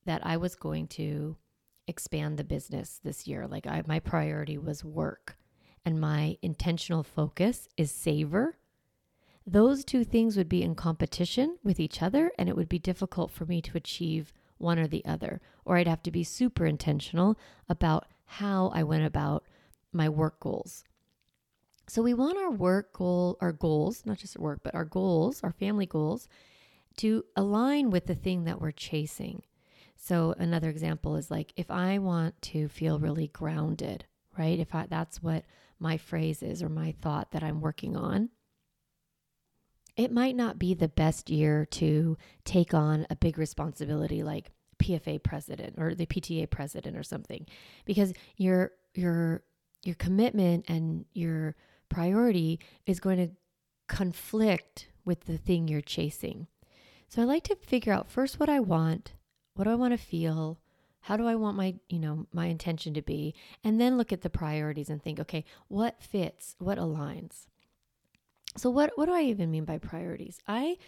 that 0.04 0.24
i 0.26 0.36
was 0.36 0.54
going 0.56 0.86
to 0.86 1.36
expand 1.86 2.36
the 2.36 2.44
business 2.44 3.00
this 3.04 3.28
year 3.28 3.46
like 3.46 3.66
I, 3.66 3.82
my 3.86 4.00
priority 4.00 4.58
was 4.58 4.84
work 4.84 5.36
and 5.84 6.00
my 6.00 6.36
intentional 6.42 7.04
focus 7.04 7.68
is 7.76 7.92
savor 7.92 8.56
those 9.46 9.84
two 9.84 10.02
things 10.02 10.36
would 10.36 10.48
be 10.48 10.62
in 10.62 10.74
competition 10.74 11.58
with 11.62 11.78
each 11.78 12.02
other, 12.02 12.32
and 12.36 12.48
it 12.48 12.56
would 12.56 12.68
be 12.68 12.80
difficult 12.80 13.30
for 13.30 13.46
me 13.46 13.62
to 13.62 13.76
achieve 13.76 14.32
one 14.58 14.78
or 14.78 14.88
the 14.88 15.04
other. 15.04 15.40
Or 15.64 15.76
I'd 15.76 15.86
have 15.86 16.02
to 16.02 16.10
be 16.10 16.24
super 16.24 16.66
intentional 16.66 17.38
about 17.68 18.06
how 18.24 18.72
I 18.74 18.82
went 18.82 19.04
about 19.04 19.44
my 19.92 20.08
work 20.08 20.40
goals. 20.40 20.82
So 21.88 22.02
we 22.02 22.14
want 22.14 22.36
our 22.38 22.50
work 22.50 22.92
goal, 22.92 23.38
our 23.40 23.52
goals, 23.52 24.04
not 24.04 24.18
just 24.18 24.38
work, 24.38 24.60
but 24.62 24.74
our 24.74 24.84
goals, 24.84 25.42
our 25.44 25.52
family 25.52 25.86
goals, 25.86 26.28
to 26.98 27.24
align 27.36 27.90
with 27.90 28.06
the 28.06 28.14
thing 28.14 28.44
that 28.44 28.60
we're 28.60 28.72
chasing. 28.72 29.42
So 29.96 30.34
another 30.38 30.68
example 30.68 31.16
is 31.16 31.30
like 31.30 31.52
if 31.56 31.70
I 31.70 31.98
want 31.98 32.40
to 32.42 32.68
feel 32.68 32.98
really 32.98 33.28
grounded, 33.28 34.04
right? 34.36 34.58
If 34.58 34.74
I, 34.74 34.86
that's 34.88 35.22
what 35.22 35.44
my 35.78 35.96
phrase 35.96 36.42
is 36.42 36.62
or 36.62 36.68
my 36.68 36.92
thought 37.00 37.30
that 37.32 37.42
I'm 37.42 37.60
working 37.60 37.96
on, 37.96 38.30
it 39.96 40.12
might 40.12 40.36
not 40.36 40.58
be 40.58 40.74
the 40.74 40.88
best 40.88 41.30
year 41.30 41.64
to 41.66 42.18
take 42.44 42.74
on 42.74 43.06
a 43.08 43.16
big 43.16 43.38
responsibility 43.38 44.22
like 44.22 44.50
PFA 44.78 45.22
president 45.22 45.76
or 45.78 45.94
the 45.94 46.06
PTA 46.06 46.50
president 46.50 46.96
or 46.96 47.02
something 47.02 47.46
because 47.86 48.12
your 48.36 48.72
your 48.94 49.42
your 49.82 49.94
commitment 49.94 50.66
and 50.68 51.06
your 51.14 51.56
priority 51.88 52.60
is 52.86 53.00
going 53.00 53.18
to 53.18 53.34
conflict 53.88 54.88
with 55.04 55.24
the 55.24 55.38
thing 55.38 55.68
you're 55.68 55.80
chasing. 55.80 56.46
So 57.08 57.22
I 57.22 57.24
like 57.24 57.44
to 57.44 57.56
figure 57.56 57.92
out 57.92 58.10
first 58.10 58.40
what 58.40 58.48
I 58.48 58.60
want, 58.60 59.12
what 59.54 59.64
do 59.64 59.70
I 59.70 59.76
want 59.76 59.92
to 59.92 60.04
feel, 60.04 60.58
how 61.00 61.16
do 61.16 61.26
I 61.26 61.36
want 61.36 61.56
my, 61.56 61.76
you 61.88 62.00
know, 62.00 62.26
my 62.32 62.46
intention 62.46 62.94
to 62.94 63.02
be, 63.02 63.34
and 63.62 63.80
then 63.80 63.96
look 63.96 64.12
at 64.12 64.22
the 64.22 64.30
priorities 64.30 64.90
and 64.90 65.00
think, 65.00 65.20
okay, 65.20 65.44
what 65.68 66.02
fits, 66.02 66.56
what 66.58 66.78
aligns. 66.78 67.46
So 68.56 68.70
what 68.70 68.92
what 68.96 69.06
do 69.06 69.12
I 69.12 69.22
even 69.22 69.50
mean 69.50 69.64
by 69.64 69.78
priorities? 69.78 70.40
I 70.48 70.78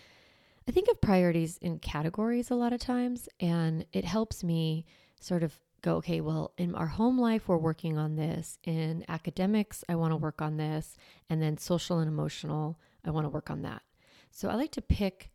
I 0.66 0.72
think 0.72 0.88
of 0.88 1.00
priorities 1.00 1.58
in 1.58 1.78
categories 1.78 2.50
a 2.50 2.54
lot 2.54 2.72
of 2.72 2.80
times 2.80 3.28
and 3.40 3.86
it 3.92 4.04
helps 4.04 4.42
me 4.42 4.86
sort 5.20 5.42
of 5.42 5.58
go, 5.82 5.96
okay, 5.96 6.20
well, 6.20 6.52
in 6.56 6.74
our 6.74 6.86
home 6.86 7.18
life, 7.18 7.48
we're 7.48 7.56
working 7.56 7.98
on 7.98 8.16
this. 8.16 8.58
In 8.64 9.04
academics, 9.08 9.84
I 9.88 9.94
want 9.94 10.12
to 10.12 10.16
work 10.16 10.42
on 10.42 10.56
this. 10.56 10.96
And 11.30 11.40
then 11.40 11.56
social 11.56 11.98
and 11.98 12.08
emotional, 12.08 12.78
I 13.04 13.10
want 13.10 13.24
to 13.24 13.30
work 13.30 13.50
on 13.50 13.62
that. 13.62 13.82
So 14.30 14.48
I 14.48 14.54
like 14.54 14.72
to 14.72 14.82
pick, 14.82 15.30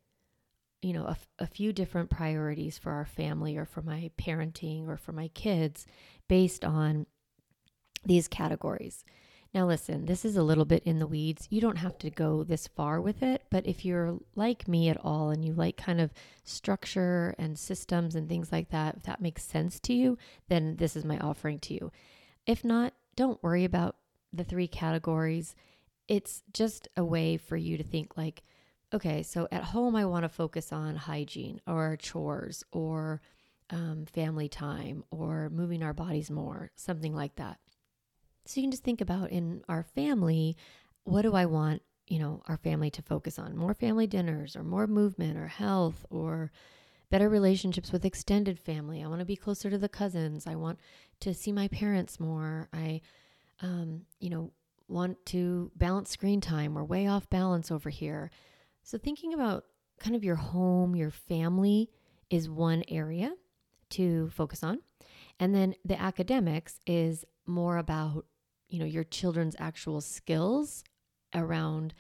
you 0.82 0.94
know, 0.94 1.06
a, 1.06 1.18
a 1.40 1.48
few 1.48 1.74
different 1.74 2.10
priorities 2.10 2.78
for 2.78 2.92
our 2.92 3.06
family 3.06 3.58
or 3.58 3.66
for 3.66 3.82
my 3.82 4.12
parenting 4.18 4.88
or 4.88 4.98
for 4.98 5.12
my 5.12 5.30
kids 5.30 5.86
based 6.28 6.66
on 6.66 7.06
these 8.06 8.28
categories. 8.28 9.06
Now, 9.54 9.68
listen, 9.68 10.08
this 10.08 10.26
is 10.26 10.36
a 10.36 10.42
little 10.42 10.66
bit 10.66 10.82
in 10.84 10.98
the 10.98 11.06
weeds. 11.06 11.48
You 11.52 11.62
don't 11.62 11.78
have 11.78 12.00
to 12.00 12.10
go 12.10 12.44
this 12.44 12.68
far 12.68 13.00
with 13.00 13.22
it, 13.22 13.44
but 13.52 13.68
if 13.68 13.86
you're 13.86 14.18
like 14.36 14.68
me 14.68 14.90
at 14.90 14.98
all 15.04 15.30
and 15.30 15.46
you 15.46 15.54
like 15.54 15.78
kind 15.78 16.02
of 16.02 16.12
structure 16.44 17.36
and 17.38 17.58
systems 17.58 18.16
and 18.16 18.28
things 18.28 18.52
like 18.52 18.70
that, 18.72 18.96
if 18.98 19.04
that 19.04 19.22
makes 19.22 19.44
sense 19.44 19.80
to 19.82 19.94
you, 19.94 20.18
then 20.50 20.78
this 20.78 20.96
is 20.96 21.06
my 21.06 21.20
offering 21.20 21.60
to 21.60 21.76
you. 21.76 21.92
If 22.48 22.66
not, 22.66 22.94
don't 23.16 23.44
worry 23.44 23.64
about 23.64 23.96
the 24.34 24.44
three 24.44 24.68
categories. 24.68 25.56
It's 26.08 26.42
just 26.52 26.88
a 26.98 27.06
way 27.06 27.38
for 27.38 27.56
you 27.56 27.78
to 27.78 27.84
think 27.84 28.18
like, 28.18 28.42
okay, 28.92 29.22
so 29.22 29.48
at 29.52 29.66
home, 29.66 29.96
I 29.96 30.06
want 30.06 30.24
to 30.24 30.30
focus 30.30 30.74
on 30.74 30.96
hygiene 30.96 31.62
or 31.68 31.96
chores 31.98 32.64
or 32.72 33.22
um, 33.70 34.06
family 34.12 34.50
time 34.50 35.04
or 35.12 35.52
moving 35.52 35.84
our 35.84 35.94
bodies 35.94 36.32
more, 36.32 36.72
something 36.76 37.14
like 37.14 37.36
that. 37.36 37.60
So 38.46 38.60
you 38.60 38.66
can 38.66 38.72
just 38.72 38.84
think 38.84 39.02
about 39.02 39.32
in 39.32 39.64
our 39.70 39.84
family, 39.84 40.58
what 41.04 41.22
do 41.22 41.34
I 41.34 41.46
want, 41.46 41.82
you 42.08 42.20
know, 42.20 42.42
our 42.48 42.58
family 42.58 42.90
to 42.92 43.02
focus 43.02 43.40
on? 43.40 43.56
More 43.56 43.74
family 43.74 44.08
dinners 44.08 44.56
or 44.56 44.64
more 44.64 44.88
movement 44.88 45.38
or 45.38 45.48
health 45.48 46.06
or 46.10 46.52
better 47.10 47.30
relationships 47.30 47.92
with 47.92 48.06
extended 48.06 48.60
family. 48.60 49.04
I 49.04 49.08
want 49.08 49.20
to 49.20 49.26
be 49.26 49.36
closer 49.36 49.70
to 49.70 49.78
the 49.78 49.90
cousins. 49.90 50.48
I 50.48 50.56
want 50.56 50.80
to 51.22 51.34
see 51.34 51.52
my 51.52 51.68
parents 51.68 52.20
more. 52.20 52.70
I 52.74 53.02
um, 53.62 54.02
you 54.20 54.30
know, 54.30 54.52
want 54.88 55.26
to 55.28 55.72
balance 55.76 56.10
screen 56.10 56.42
time. 56.42 56.74
We're 56.74 56.84
way 56.84 57.08
off 57.08 57.30
balance 57.30 57.72
over 57.72 57.90
here. 57.90 58.30
So 58.84 58.98
thinking 58.98 59.34
about 59.34 59.66
kind 60.00 60.16
of 60.16 60.24
your 60.24 60.36
home, 60.36 60.96
your 60.96 61.12
family 61.12 61.90
is 62.30 62.50
one 62.50 62.84
area 62.90 63.34
to 63.92 64.30
focus 64.30 64.64
on. 64.64 64.80
And 65.40 65.56
then 65.56 65.76
the 65.86 66.00
academics 66.00 66.80
is 66.86 67.26
more 67.46 67.78
about 67.78 68.26
you 68.74 68.80
know 68.80 68.86
your 68.86 69.04
children's 69.04 69.56
actual 69.60 70.02
skills 70.02 70.84
around 71.36 71.94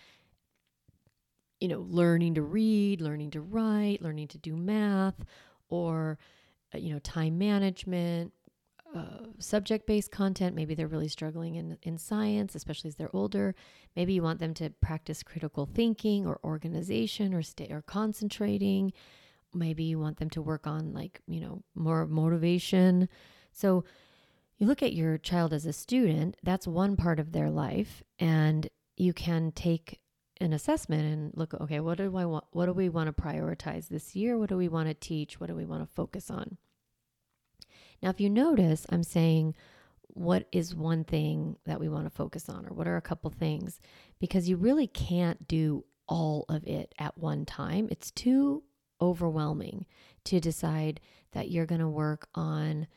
you 1.60 1.68
know 1.68 1.86
learning 1.88 2.34
to 2.34 2.42
read 2.42 3.00
learning 3.00 3.30
to 3.30 3.42
write 3.42 4.02
learning 4.02 4.28
to 4.28 4.40
do 4.40 4.56
math 4.56 5.24
or 5.70 6.18
uh, 6.74 6.80
you 6.80 6.92
know 6.92 6.98
time 7.00 7.38
management 7.38 8.34
uh, 8.96 9.26
subject 9.40 9.88
based 9.88 10.12
content. 10.12 10.56
Maybe 10.56 10.76
they're 10.76 10.88
really 10.88 11.08
struggling 11.08 11.56
in 11.56 11.78
in 11.84 11.98
science 11.98 12.56
especially 12.56 12.88
as 12.90 12.96
they're 12.96 13.16
older. 13.16 13.54
Maybe 13.96 14.14
you 14.14 14.24
want 14.24 14.40
them 14.40 14.56
to 14.56 14.72
practice 14.82 15.22
critical 15.22 15.68
thinking 15.68 16.26
or 16.26 16.40
organization 16.44 17.36
or 17.36 17.44
stay 17.44 17.68
or 17.70 17.84
concentrating. 17.84 18.94
Maybe 19.54 19.84
you 19.84 20.00
want 20.00 20.18
them 20.18 20.30
to 20.32 20.42
work 20.42 20.66
on 20.66 20.92
like 20.92 21.22
you 21.28 21.40
know 21.40 21.62
more 21.76 22.08
motivation. 22.08 23.10
So 23.52 23.84
you 24.64 24.70
look 24.70 24.82
at 24.82 24.94
your 24.94 25.18
child 25.18 25.52
as 25.52 25.66
a 25.66 25.74
student, 25.74 26.38
that's 26.42 26.66
one 26.66 26.96
part 26.96 27.20
of 27.20 27.34
their 27.34 27.50
life, 27.50 28.02
and 28.18 28.70
you 28.96 29.12
can 29.12 29.52
take 29.52 30.00
an 30.40 30.54
assessment 30.54 31.04
and 31.04 31.34
look, 31.36 31.54
okay, 31.56 31.82
what 31.82 31.98
do 31.98 32.16
I 32.16 32.24
want? 32.24 32.46
What 32.52 32.68
do 32.68 32.72
we 32.72 32.88
want 32.88 33.14
to 33.14 33.22
prioritize 33.22 33.90
this 33.90 34.16
year? 34.16 34.38
What 34.38 34.48
do 34.48 34.56
we 34.56 34.70
want 34.70 34.88
to 34.88 34.94
teach? 34.94 35.38
What 35.38 35.48
do 35.48 35.56
we 35.56 35.66
want 35.66 35.84
to 35.84 35.94
focus 35.94 36.32
on? 36.32 36.58
Now, 38.02 38.10
if 38.10 38.22
you 38.22 38.30
notice, 38.30 38.86
I'm 38.90 39.04
saying, 39.04 39.54
what 40.08 40.48
is 40.54 40.74
one 40.74 41.04
thing 41.04 41.58
that 41.66 41.82
we 41.82 41.90
want 41.90 42.06
to 42.06 42.10
focus 42.10 42.48
on, 42.48 42.66
or 42.66 42.74
what 42.74 42.88
are 42.88 42.96
a 42.96 43.02
couple 43.02 43.32
things? 43.32 43.82
Because 44.22 44.48
you 44.48 44.56
really 44.56 44.88
can't 44.88 45.46
do 45.46 45.84
all 46.08 46.46
of 46.48 46.66
it 46.66 46.96
at 46.98 47.18
one 47.18 47.46
time. 47.46 47.90
It's 47.92 48.12
too 48.12 48.64
overwhelming 49.02 49.88
to 50.24 50.40
decide 50.40 51.02
that 51.34 51.52
you're 51.52 51.66
going 51.66 51.82
to 51.82 51.90
work 51.90 52.30
on 52.34 52.88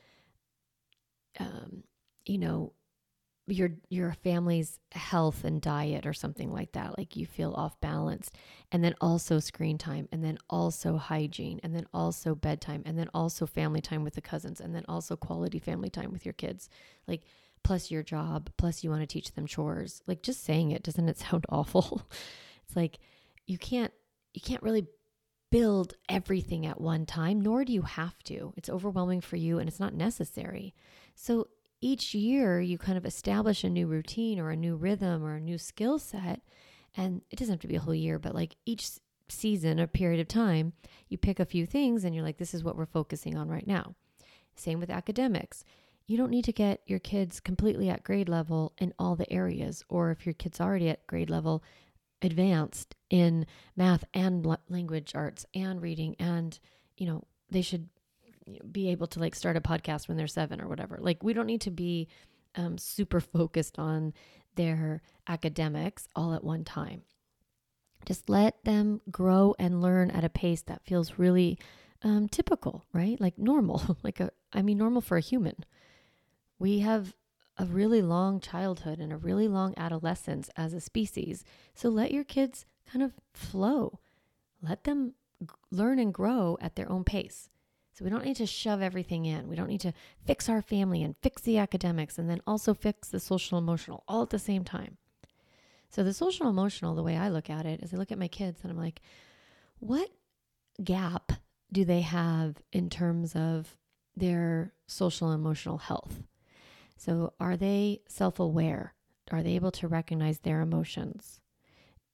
um, 1.38 1.84
you 2.24 2.38
know, 2.38 2.72
your 3.48 3.70
your 3.88 4.12
family's 4.24 4.78
health 4.92 5.44
and 5.44 5.60
diet 5.60 6.04
or 6.04 6.12
something 6.12 6.52
like 6.52 6.72
that 6.72 6.98
like 6.98 7.14
you 7.14 7.24
feel 7.24 7.54
off 7.54 7.80
balance 7.80 8.30
and 8.72 8.82
then 8.82 8.94
also 9.00 9.38
screen 9.38 9.78
time 9.78 10.08
and 10.10 10.24
then 10.24 10.36
also 10.50 10.96
hygiene 10.96 11.60
and 11.62 11.74
then 11.74 11.86
also 11.94 12.34
bedtime 12.34 12.82
and 12.84 12.98
then 12.98 13.08
also 13.14 13.46
family 13.46 13.80
time 13.80 14.02
with 14.02 14.14
the 14.14 14.20
cousins 14.20 14.60
and 14.60 14.74
then 14.74 14.84
also 14.88 15.16
quality 15.16 15.58
family 15.60 15.88
time 15.88 16.12
with 16.12 16.26
your 16.26 16.32
kids. 16.32 16.68
Like 17.06 17.22
plus 17.62 17.90
your 17.90 18.02
job 18.02 18.50
plus 18.56 18.82
you 18.82 18.90
want 18.90 19.02
to 19.02 19.06
teach 19.06 19.32
them 19.32 19.46
chores. 19.46 20.02
Like 20.06 20.22
just 20.22 20.44
saying 20.44 20.72
it 20.72 20.82
doesn't 20.82 21.08
it 21.08 21.18
sound 21.30 21.46
awful? 21.48 22.02
It's 22.66 22.74
like 22.74 22.98
you 23.46 23.58
can't 23.58 23.92
you 24.34 24.40
can't 24.40 24.62
really 24.62 24.88
build 25.52 25.94
everything 26.08 26.66
at 26.66 26.80
one 26.80 27.06
time 27.06 27.40
nor 27.40 27.64
do 27.64 27.72
you 27.72 27.82
have 27.82 28.18
to. 28.24 28.52
It's 28.56 28.68
overwhelming 28.68 29.20
for 29.20 29.36
you 29.36 29.60
and 29.60 29.68
it's 29.68 29.78
not 29.78 29.94
necessary 29.94 30.74
so 31.16 31.48
each 31.80 32.14
year 32.14 32.60
you 32.60 32.78
kind 32.78 32.96
of 32.96 33.04
establish 33.04 33.64
a 33.64 33.68
new 33.68 33.88
routine 33.88 34.38
or 34.38 34.50
a 34.50 34.56
new 34.56 34.76
rhythm 34.76 35.24
or 35.24 35.34
a 35.34 35.40
new 35.40 35.58
skill 35.58 35.98
set. 35.98 36.40
And 36.96 37.22
it 37.30 37.36
doesn't 37.36 37.54
have 37.54 37.60
to 37.60 37.68
be 37.68 37.76
a 37.76 37.80
whole 37.80 37.94
year, 37.94 38.18
but 38.18 38.34
like 38.34 38.56
each 38.64 38.88
season, 39.28 39.80
or 39.80 39.86
period 39.86 40.20
of 40.20 40.28
time, 40.28 40.72
you 41.08 41.18
pick 41.18 41.40
a 41.40 41.44
few 41.44 41.66
things 41.66 42.04
and 42.04 42.14
you're 42.14 42.24
like, 42.24 42.38
this 42.38 42.54
is 42.54 42.62
what 42.62 42.76
we're 42.76 42.86
focusing 42.86 43.36
on 43.36 43.48
right 43.48 43.66
now. 43.66 43.94
Same 44.54 44.78
with 44.78 44.90
academics. 44.90 45.64
You 46.06 46.16
don't 46.16 46.30
need 46.30 46.44
to 46.44 46.52
get 46.52 46.80
your 46.86 47.00
kids 47.00 47.40
completely 47.40 47.90
at 47.90 48.04
grade 48.04 48.28
level 48.28 48.72
in 48.78 48.94
all 48.98 49.16
the 49.16 49.30
areas, 49.32 49.84
or 49.88 50.10
if 50.10 50.24
your 50.24 50.34
kid's 50.34 50.60
are 50.60 50.68
already 50.68 50.88
at 50.88 51.06
grade 51.06 51.28
level, 51.30 51.64
advanced 52.22 52.94
in 53.10 53.46
math 53.76 54.04
and 54.14 54.46
language 54.68 55.12
arts 55.14 55.44
and 55.54 55.82
reading, 55.82 56.14
and 56.18 56.58
you 56.96 57.06
know, 57.06 57.24
they 57.50 57.62
should 57.62 57.88
be 58.70 58.90
able 58.90 59.06
to 59.08 59.20
like 59.20 59.34
start 59.34 59.56
a 59.56 59.60
podcast 59.60 60.08
when 60.08 60.16
they're 60.16 60.26
seven 60.26 60.60
or 60.60 60.68
whatever. 60.68 60.98
Like, 61.00 61.22
we 61.22 61.32
don't 61.32 61.46
need 61.46 61.62
to 61.62 61.70
be 61.70 62.08
um, 62.54 62.78
super 62.78 63.20
focused 63.36 63.78
on 63.78 64.14
their 64.56 65.02
academics 65.28 66.08
all 66.16 66.34
at 66.34 66.44
one 66.44 66.64
time. 66.64 67.02
Just 68.04 68.28
let 68.28 68.64
them 68.64 69.00
grow 69.10 69.54
and 69.58 69.82
learn 69.82 70.10
at 70.10 70.24
a 70.24 70.28
pace 70.28 70.62
that 70.62 70.84
feels 70.84 71.18
really 71.18 71.58
um, 72.02 72.28
typical, 72.28 72.84
right? 72.92 73.20
Like 73.20 73.38
normal, 73.38 73.96
like 74.02 74.20
a, 74.20 74.30
I 74.52 74.62
mean, 74.62 74.78
normal 74.78 75.00
for 75.00 75.16
a 75.16 75.22
human. 75.22 75.64
We 76.58 76.80
have 76.80 77.14
a 77.58 77.64
really 77.64 78.02
long 78.02 78.38
childhood 78.40 78.98
and 78.98 79.12
a 79.12 79.16
really 79.16 79.48
long 79.48 79.74
adolescence 79.76 80.50
as 80.56 80.74
a 80.74 80.80
species. 80.80 81.44
So 81.74 81.88
let 81.88 82.12
your 82.12 82.24
kids 82.24 82.66
kind 82.90 83.02
of 83.02 83.12
flow. 83.32 83.98
Let 84.62 84.84
them 84.84 85.14
learn 85.70 85.98
and 85.98 86.12
grow 86.12 86.58
at 86.60 86.76
their 86.76 86.90
own 86.90 87.04
pace. 87.04 87.48
So 87.96 88.04
we 88.04 88.10
don't 88.10 88.26
need 88.26 88.36
to 88.36 88.46
shove 88.46 88.82
everything 88.82 89.24
in. 89.24 89.48
We 89.48 89.56
don't 89.56 89.68
need 89.68 89.80
to 89.80 89.94
fix 90.26 90.50
our 90.50 90.60
family 90.60 91.02
and 91.02 91.16
fix 91.22 91.40
the 91.40 91.56
academics 91.56 92.18
and 92.18 92.28
then 92.28 92.42
also 92.46 92.74
fix 92.74 93.08
the 93.08 93.20
social 93.20 93.56
emotional 93.56 94.04
all 94.06 94.22
at 94.22 94.30
the 94.30 94.38
same 94.38 94.64
time. 94.64 94.98
So 95.88 96.04
the 96.04 96.12
social 96.12 96.46
emotional, 96.48 96.94
the 96.94 97.02
way 97.02 97.16
I 97.16 97.30
look 97.30 97.48
at 97.48 97.64
it 97.64 97.82
is 97.82 97.94
I 97.94 97.96
look 97.96 98.12
at 98.12 98.18
my 98.18 98.28
kids 98.28 98.60
and 98.62 98.70
I'm 98.70 98.78
like, 98.78 99.00
what 99.78 100.10
gap 100.84 101.32
do 101.72 101.86
they 101.86 102.02
have 102.02 102.56
in 102.70 102.90
terms 102.90 103.34
of 103.34 103.76
their 104.14 104.74
social 104.86 105.32
emotional 105.32 105.78
health? 105.78 106.22
So 106.98 107.32
are 107.40 107.56
they 107.56 108.02
self-aware? 108.08 108.92
Are 109.30 109.42
they 109.42 109.54
able 109.54 109.72
to 109.72 109.88
recognize 109.88 110.40
their 110.40 110.60
emotions? 110.60 111.40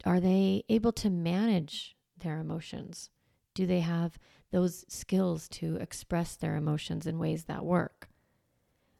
Are 0.05 0.21
they 0.21 0.63
able 0.69 0.93
to 0.93 1.11
manage 1.11 1.97
their 2.17 2.39
emotions? 2.39 3.11
Do 3.55 3.67
they 3.67 3.81
have 3.81 4.17
those 4.53 4.85
skills 4.89 5.49
to 5.49 5.77
express 5.77 6.37
their 6.37 6.55
emotions 6.57 7.07
in 7.07 7.19
ways 7.19 7.45
that 7.45 7.65
work? 7.65 8.09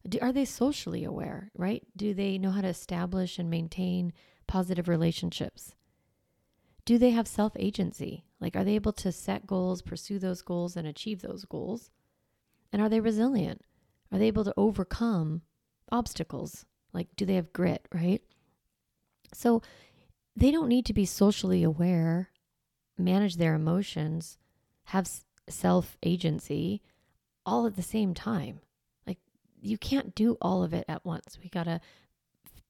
Do, 0.09 0.19
are 0.21 0.33
they 0.33 0.45
socially 0.45 1.05
aware, 1.05 1.53
right? 1.57 1.87
Do 1.97 2.13
they 2.13 2.39
know 2.39 2.51
how 2.51 2.63
to 2.63 2.69
establish 2.69 3.39
and 3.39 3.49
maintain 3.49 4.13
positive 4.49 4.89
relationships? 4.89 5.75
Do 6.85 6.99
they 6.99 7.11
have 7.11 7.29
self 7.29 7.53
agency? 7.57 8.25
Like, 8.41 8.57
are 8.57 8.65
they 8.65 8.75
able 8.75 8.93
to 8.95 9.13
set 9.13 9.47
goals, 9.47 9.83
pursue 9.83 10.19
those 10.19 10.43
goals, 10.43 10.77
and 10.77 10.89
achieve 10.89 11.23
those 11.23 11.45
goals? 11.45 11.91
And 12.73 12.83
are 12.83 12.89
they 12.89 12.99
resilient? 12.99 13.63
Are 14.11 14.19
they 14.19 14.27
able 14.27 14.45
to 14.45 14.55
overcome 14.57 15.43
obstacles? 15.93 16.65
Like, 16.93 17.09
do 17.15 17.25
they 17.25 17.37
have 17.37 17.53
grit, 17.53 17.87
right? 17.95 18.23
So, 19.33 19.63
they 20.35 20.51
don't 20.51 20.69
need 20.69 20.87
to 20.87 20.95
be 20.95 21.05
socially 21.05 21.63
aware, 21.63 22.31
manage 22.99 23.37
their 23.37 23.55
emotions, 23.55 24.39
have 24.87 25.09
self 25.49 25.97
agency 26.03 26.83
all 27.45 27.67
at 27.67 27.77
the 27.77 27.83
same 27.83 28.15
time. 28.15 28.61
Like, 29.07 29.19
you 29.61 29.79
can't 29.79 30.15
do 30.15 30.37
all 30.41 30.63
of 30.63 30.73
it 30.73 30.85
at 30.89 31.05
once. 31.05 31.39
We 31.43 31.49
got 31.49 31.65
to 31.65 31.81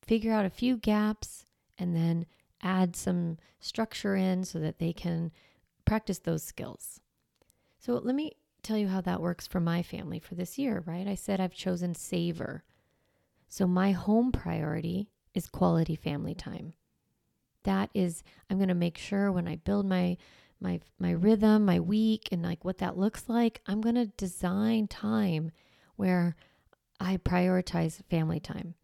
figure 0.02 0.32
out 0.32 0.46
a 0.46 0.50
few 0.50 0.76
gaps 0.76 1.44
and 1.78 1.94
then 1.94 2.26
add 2.62 2.96
some 2.96 3.38
structure 3.60 4.16
in 4.16 4.44
so 4.44 4.58
that 4.58 4.78
they 4.78 4.92
can 4.92 5.30
practice 5.84 6.18
those 6.18 6.42
skills. 6.42 7.00
So, 7.78 7.94
let 7.94 8.14
me 8.14 8.32
tell 8.62 8.78
you 8.78 8.88
how 8.88 9.00
that 9.02 9.20
works 9.20 9.46
for 9.46 9.60
my 9.60 9.82
family 9.82 10.18
for 10.18 10.34
this 10.34 10.58
year, 10.58 10.82
right? 10.86 11.06
I 11.06 11.14
said 11.14 11.40
I've 11.40 11.54
chosen 11.54 11.94
savor. 11.94 12.64
So, 13.48 13.66
my 13.66 13.92
home 13.92 14.32
priority 14.32 15.08
is 15.34 15.46
quality 15.46 15.96
family 15.96 16.34
time. 16.34 16.74
That 17.64 17.90
is, 17.94 18.22
I'm 18.50 18.58
going 18.58 18.68
to 18.68 18.74
make 18.74 18.98
sure 18.98 19.30
when 19.30 19.46
I 19.46 19.56
build 19.56 19.86
my 19.86 20.16
my 20.62 20.80
my 20.98 21.10
rhythm, 21.10 21.64
my 21.64 21.80
week 21.80 22.28
and 22.32 22.42
like 22.42 22.64
what 22.64 22.78
that 22.78 22.96
looks 22.96 23.28
like, 23.28 23.60
I'm 23.66 23.80
going 23.80 23.96
to 23.96 24.06
design 24.06 24.88
time 24.88 25.50
where 25.96 26.36
I 27.00 27.16
prioritize 27.16 28.00
family 28.08 28.40
time. 28.40 28.74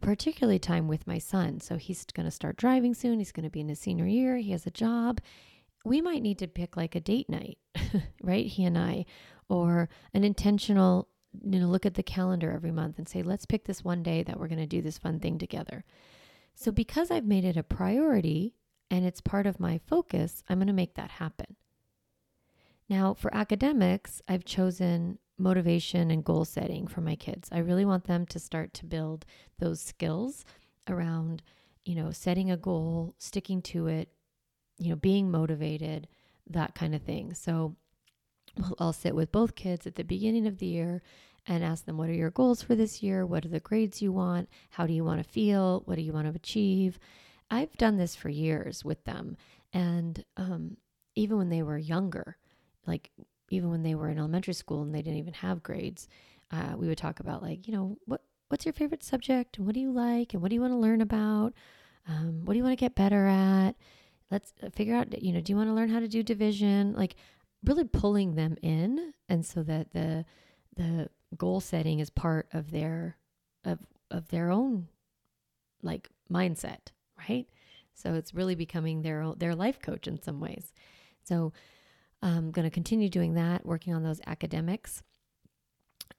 Particularly 0.00 0.58
time 0.58 0.88
with 0.88 1.06
my 1.06 1.18
son. 1.18 1.60
So 1.60 1.76
he's 1.76 2.04
going 2.06 2.26
to 2.26 2.30
start 2.30 2.56
driving 2.56 2.94
soon. 2.94 3.18
He's 3.18 3.32
going 3.32 3.44
to 3.44 3.50
be 3.50 3.60
in 3.60 3.68
his 3.68 3.80
senior 3.80 4.06
year. 4.06 4.36
He 4.36 4.52
has 4.52 4.66
a 4.66 4.70
job. 4.70 5.20
We 5.84 6.00
might 6.00 6.22
need 6.22 6.38
to 6.38 6.48
pick 6.48 6.76
like 6.76 6.94
a 6.94 7.00
date 7.00 7.28
night, 7.28 7.58
right? 8.22 8.46
He 8.46 8.64
and 8.64 8.78
I, 8.78 9.04
or 9.48 9.90
an 10.14 10.24
intentional, 10.24 11.08
you 11.42 11.60
know, 11.60 11.66
look 11.66 11.84
at 11.84 11.94
the 11.94 12.02
calendar 12.02 12.50
every 12.50 12.70
month 12.70 12.98
and 12.98 13.08
say, 13.08 13.22
let's 13.22 13.44
pick 13.44 13.64
this 13.64 13.84
one 13.84 14.02
day 14.02 14.22
that 14.22 14.38
we're 14.38 14.48
going 14.48 14.58
to 14.58 14.66
do 14.66 14.80
this 14.80 14.96
fun 14.96 15.20
thing 15.20 15.36
together. 15.36 15.84
So, 16.54 16.70
because 16.70 17.10
I've 17.10 17.26
made 17.26 17.44
it 17.44 17.56
a 17.56 17.62
priority 17.62 18.54
and 18.90 19.04
it's 19.04 19.20
part 19.20 19.46
of 19.46 19.60
my 19.60 19.78
focus, 19.78 20.42
I'm 20.48 20.58
going 20.58 20.68
to 20.68 20.72
make 20.72 20.94
that 20.94 21.12
happen. 21.12 21.56
Now, 22.88 23.14
for 23.14 23.34
academics, 23.34 24.20
I've 24.28 24.44
chosen 24.44 25.18
motivation 25.38 26.10
and 26.10 26.24
goal 26.24 26.44
setting 26.44 26.86
for 26.86 27.00
my 27.00 27.16
kids. 27.16 27.48
I 27.50 27.58
really 27.58 27.84
want 27.84 28.04
them 28.04 28.26
to 28.26 28.38
start 28.38 28.74
to 28.74 28.86
build 28.86 29.24
those 29.58 29.80
skills 29.80 30.44
around, 30.88 31.42
you 31.84 31.94
know, 31.94 32.10
setting 32.10 32.50
a 32.50 32.56
goal, 32.56 33.14
sticking 33.18 33.62
to 33.62 33.86
it, 33.86 34.10
you 34.78 34.90
know, 34.90 34.96
being 34.96 35.30
motivated, 35.30 36.08
that 36.48 36.74
kind 36.74 36.94
of 36.94 37.02
thing. 37.02 37.34
So, 37.34 37.76
I'll 38.78 38.92
sit 38.92 39.14
with 39.16 39.32
both 39.32 39.56
kids 39.56 39.86
at 39.86 39.96
the 39.96 40.04
beginning 40.04 40.46
of 40.46 40.58
the 40.58 40.66
year 40.66 41.02
and 41.46 41.64
ask 41.64 41.84
them, 41.84 41.96
What 41.96 42.08
are 42.08 42.14
your 42.14 42.30
goals 42.30 42.62
for 42.62 42.74
this 42.74 43.02
year? 43.02 43.26
What 43.26 43.44
are 43.44 43.48
the 43.48 43.60
grades 43.60 44.00
you 44.00 44.12
want? 44.12 44.48
How 44.70 44.86
do 44.86 44.92
you 44.92 45.04
want 45.04 45.22
to 45.22 45.28
feel? 45.28 45.82
What 45.86 45.96
do 45.96 46.02
you 46.02 46.12
want 46.12 46.28
to 46.28 46.34
achieve? 46.34 46.98
I've 47.50 47.72
done 47.76 47.96
this 47.96 48.16
for 48.16 48.28
years 48.28 48.84
with 48.84 49.04
them. 49.04 49.36
And 49.72 50.24
um, 50.36 50.76
even 51.14 51.38
when 51.38 51.48
they 51.48 51.62
were 51.62 51.78
younger, 51.78 52.36
like 52.86 53.10
even 53.50 53.70
when 53.70 53.82
they 53.82 53.94
were 53.94 54.08
in 54.08 54.18
elementary 54.18 54.54
school 54.54 54.82
and 54.82 54.94
they 54.94 55.02
didn't 55.02 55.18
even 55.18 55.34
have 55.34 55.62
grades, 55.62 56.08
uh, 56.50 56.74
we 56.76 56.88
would 56.88 56.98
talk 56.98 57.20
about, 57.20 57.42
like, 57.42 57.66
you 57.66 57.74
know, 57.74 57.96
what 58.06 58.22
what's 58.48 58.66
your 58.66 58.72
favorite 58.72 59.02
subject? 59.02 59.56
And 59.56 59.66
what 59.66 59.74
do 59.74 59.80
you 59.80 59.90
like? 59.90 60.34
And 60.34 60.42
what 60.42 60.50
do 60.50 60.54
you 60.54 60.60
want 60.60 60.72
to 60.72 60.78
learn 60.78 61.00
about? 61.00 61.54
Um, 62.08 62.44
what 62.44 62.52
do 62.52 62.58
you 62.58 62.64
want 62.64 62.78
to 62.78 62.84
get 62.84 62.94
better 62.94 63.26
at? 63.26 63.72
Let's 64.30 64.52
uh, 64.62 64.70
figure 64.70 64.94
out, 64.94 65.22
you 65.22 65.32
know, 65.32 65.40
do 65.40 65.52
you 65.52 65.56
want 65.56 65.68
to 65.68 65.74
learn 65.74 65.88
how 65.88 66.00
to 66.00 66.08
do 66.08 66.22
division? 66.22 66.92
Like, 66.92 67.16
really 67.64 67.84
pulling 67.84 68.34
them 68.34 68.56
in 68.62 69.14
and 69.28 69.44
so 69.44 69.62
that 69.62 69.92
the 69.92 70.24
the 70.76 71.08
goal 71.36 71.60
setting 71.60 72.00
is 72.00 72.10
part 72.10 72.46
of 72.52 72.70
their 72.70 73.16
of 73.64 73.80
of 74.10 74.28
their 74.28 74.50
own 74.50 74.88
like 75.82 76.08
mindset, 76.30 76.92
right? 77.18 77.46
So 77.94 78.14
it's 78.14 78.34
really 78.34 78.54
becoming 78.54 79.02
their 79.02 79.32
their 79.36 79.54
life 79.54 79.80
coach 79.80 80.06
in 80.06 80.20
some 80.20 80.40
ways. 80.40 80.72
So 81.24 81.52
I'm 82.22 82.50
going 82.50 82.64
to 82.64 82.70
continue 82.70 83.08
doing 83.08 83.34
that, 83.34 83.64
working 83.64 83.94
on 83.94 84.02
those 84.02 84.20
academics, 84.26 85.02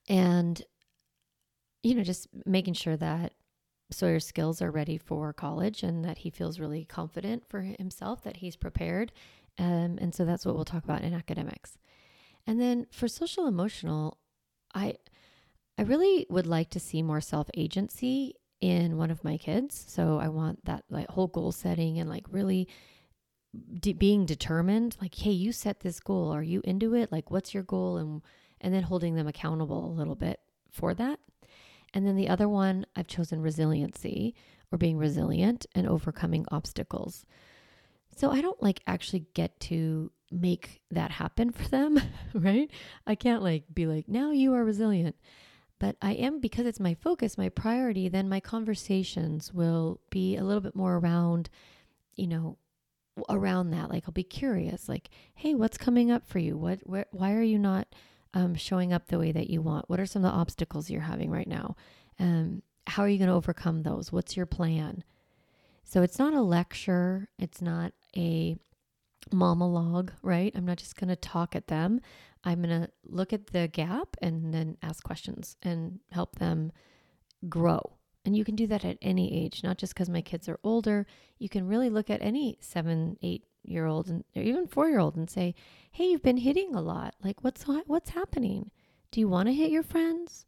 and 0.08 0.62
you 1.84 1.96
know 1.96 2.04
just 2.04 2.28
making 2.46 2.76
sure 2.76 2.98
that 2.98 3.34
Sawyer's 3.92 4.26
skills 4.26 4.62
are 4.62 4.72
ready 4.72 4.98
for 4.98 5.34
college 5.34 5.84
and 5.84 6.04
that 6.06 6.20
he 6.20 6.30
feels 6.30 6.60
really 6.60 6.86
confident 6.86 7.44
for 7.48 7.62
himself, 7.62 8.24
that 8.24 8.38
he's 8.38 8.56
prepared. 8.56 9.12
Um, 9.58 9.98
and 10.02 10.14
so 10.14 10.26
that's 10.26 10.46
what 10.46 10.56
we'll 10.56 10.66
talk 10.66 10.84
about 10.84 11.04
in 11.04 11.14
academics. 11.14 11.78
And 12.48 12.60
then 12.60 12.88
for 12.92 13.08
social 13.08 13.48
emotional, 13.48 14.18
I 14.74 14.96
I 15.78 15.84
really 15.84 16.26
would 16.30 16.48
like 16.48 16.70
to 16.72 16.80
see 16.80 17.02
more 17.04 17.22
self 17.22 17.50
agency 17.56 18.36
in 18.66 18.98
one 18.98 19.12
of 19.12 19.24
my 19.24 19.38
kids. 19.38 19.86
So 19.88 20.20
I 20.20 20.30
want 20.30 20.66
that 20.66 20.84
like 20.90 21.08
whole 21.10 21.28
goal 21.28 21.52
setting 21.52 22.00
and 22.00 22.10
like 22.10 22.26
really 22.32 22.68
de- 23.80 23.94
being 23.94 24.26
determined. 24.26 24.98
Like, 25.02 25.16
hey, 25.16 25.32
you 25.32 25.52
set 25.52 25.82
this 25.82 26.00
goal. 26.00 26.32
Are 26.32 26.44
you 26.44 26.62
into 26.64 26.96
it? 26.96 27.12
Like, 27.12 27.30
what's 27.30 27.54
your 27.54 27.64
goal? 27.64 27.98
And 27.98 28.22
and 28.62 28.74
then 28.74 28.84
holding 28.84 29.16
them 29.16 29.28
accountable 29.28 29.86
a 29.86 29.98
little 29.98 30.16
bit 30.16 30.40
for 30.72 30.94
that. 30.96 31.20
And 31.94 32.08
then 32.08 32.16
the 32.16 32.30
other 32.30 32.50
one, 32.50 32.86
I've 32.96 33.08
chosen 33.08 33.42
resiliency 33.42 34.34
or 34.72 34.78
being 34.78 34.98
resilient 34.98 35.66
and 35.76 35.88
overcoming 35.88 36.46
obstacles. 36.52 37.26
So 38.16 38.32
I 38.32 38.42
don't 38.42 38.62
like 38.64 38.82
actually 38.88 39.26
get 39.34 39.60
to 39.62 40.12
make 40.32 40.82
that 40.92 41.12
happen 41.12 41.52
for 41.52 41.68
them, 41.68 42.02
right? 42.34 42.72
I 43.06 43.16
can't 43.16 43.44
like 43.44 43.66
be 43.74 43.86
like, 43.86 44.08
now 44.08 44.32
you 44.32 44.54
are 44.54 44.64
resilient. 44.64 45.16
But 45.80 45.98
I 46.02 46.14
am, 46.14 46.40
because 46.40 46.66
it's 46.66 46.80
my 46.80 46.94
focus, 46.94 47.38
my 47.38 47.50
priority, 47.50 48.08
then 48.08 48.30
my 48.30 48.40
conversations 48.40 49.54
will 49.54 50.00
be 50.10 50.38
a 50.38 50.44
little 50.44 50.62
bit 50.62 50.76
more 50.76 50.96
around, 50.96 51.50
you 52.16 52.28
know, 52.28 52.58
around 53.30 53.72
that. 53.72 53.90
Like 53.90 54.04
I'll 54.08 54.14
be 54.14 54.24
curious, 54.24 54.88
like, 54.88 55.10
hey, 55.34 55.54
what's 55.54 55.78
coming 55.78 56.12
up 56.12 56.26
for 56.28 56.40
you? 56.40 56.58
What, 56.58 56.80
why 57.12 57.34
are 57.34 57.42
you 57.42 57.60
not 57.60 57.88
um, 58.34 58.56
showing 58.56 58.94
up 58.94 59.08
the 59.08 59.20
way 59.20 59.32
that 59.32 59.50
you 59.50 59.62
want? 59.62 59.90
What 59.90 60.00
are 60.00 60.06
some 60.06 60.24
of 60.24 60.32
the 60.32 60.38
obstacles 60.38 60.90
you're 60.90 61.02
having 61.02 61.30
right 61.30 61.48
now? 61.48 61.76
Um, 62.20 62.62
how 62.88 63.04
are 63.04 63.10
you 63.10 63.18
going 63.18 63.30
to 63.30 63.36
overcome 63.36 63.84
those? 63.84 64.12
What's 64.12 64.38
your 64.38 64.46
plan? 64.46 65.04
So 65.84 66.02
it's 66.02 66.20
not 66.20 66.34
a 66.34 66.42
lecture. 66.42 67.28
It's 67.38 67.62
not 67.62 67.94
a 68.16 68.58
monologue, 69.32 70.12
right? 70.22 70.54
I'm 70.56 70.66
not 70.66 70.78
just 70.78 70.96
going 70.96 71.10
to 71.10 71.16
talk 71.16 71.56
at 71.56 71.68
them. 71.68 72.02
I'm 72.46 72.62
going 72.62 72.84
to 72.84 72.90
look 73.04 73.34
at 73.34 73.48
the 73.48 73.68
gap 73.68 74.16
and 74.22 74.54
then 74.54 74.78
ask 74.84 75.04
questions 75.04 75.58
and 75.64 76.00
help 76.12 76.38
them 76.38 76.72
grow. 77.50 77.98
And 78.24 78.38
you 78.38 78.46
can 78.46 78.56
do 78.56 78.68
that 78.68 78.86
at 78.86 78.98
any 79.02 79.46
age, 79.46 79.64
not 79.64 79.78
just 79.78 79.94
because 79.94 80.10
my 80.10 80.22
kids 80.22 80.48
are 80.48 80.60
older. 80.64 81.06
You 81.38 81.50
can 81.50 81.68
really 81.68 81.90
look 81.90 82.10
at 82.10 82.22
any 82.22 82.58
seven, 82.62 83.18
eight 83.22 83.44
year 83.64 83.86
old 83.86 84.10
and 84.10 84.24
or 84.36 84.42
even 84.42 84.68
four 84.68 84.88
year 84.88 85.00
old 85.00 85.16
and 85.16 85.30
say, 85.30 85.54
"Hey, 85.92 86.06
you've 86.06 86.24
been 86.24 86.38
hitting 86.38 86.74
a 86.74 86.82
lot. 86.82 87.16
Like, 87.24 87.44
what's 87.44 87.64
what's 87.64 88.12
happening? 88.12 88.72
Do 89.12 89.20
you 89.20 89.28
want 89.28 89.48
to 89.48 89.54
hit 89.54 89.72
your 89.72 89.84
friends? 89.84 90.46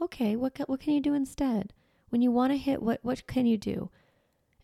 Okay, 0.00 0.36
what 0.36 0.58
what 0.68 0.80
can 0.80 0.94
you 0.94 1.00
do 1.00 1.14
instead? 1.14 1.72
When 2.10 2.22
you 2.22 2.30
want 2.30 2.52
to 2.52 2.58
hit, 2.58 2.82
what 2.82 3.00
what 3.02 3.26
can 3.26 3.46
you 3.46 3.58
do? 3.58 3.90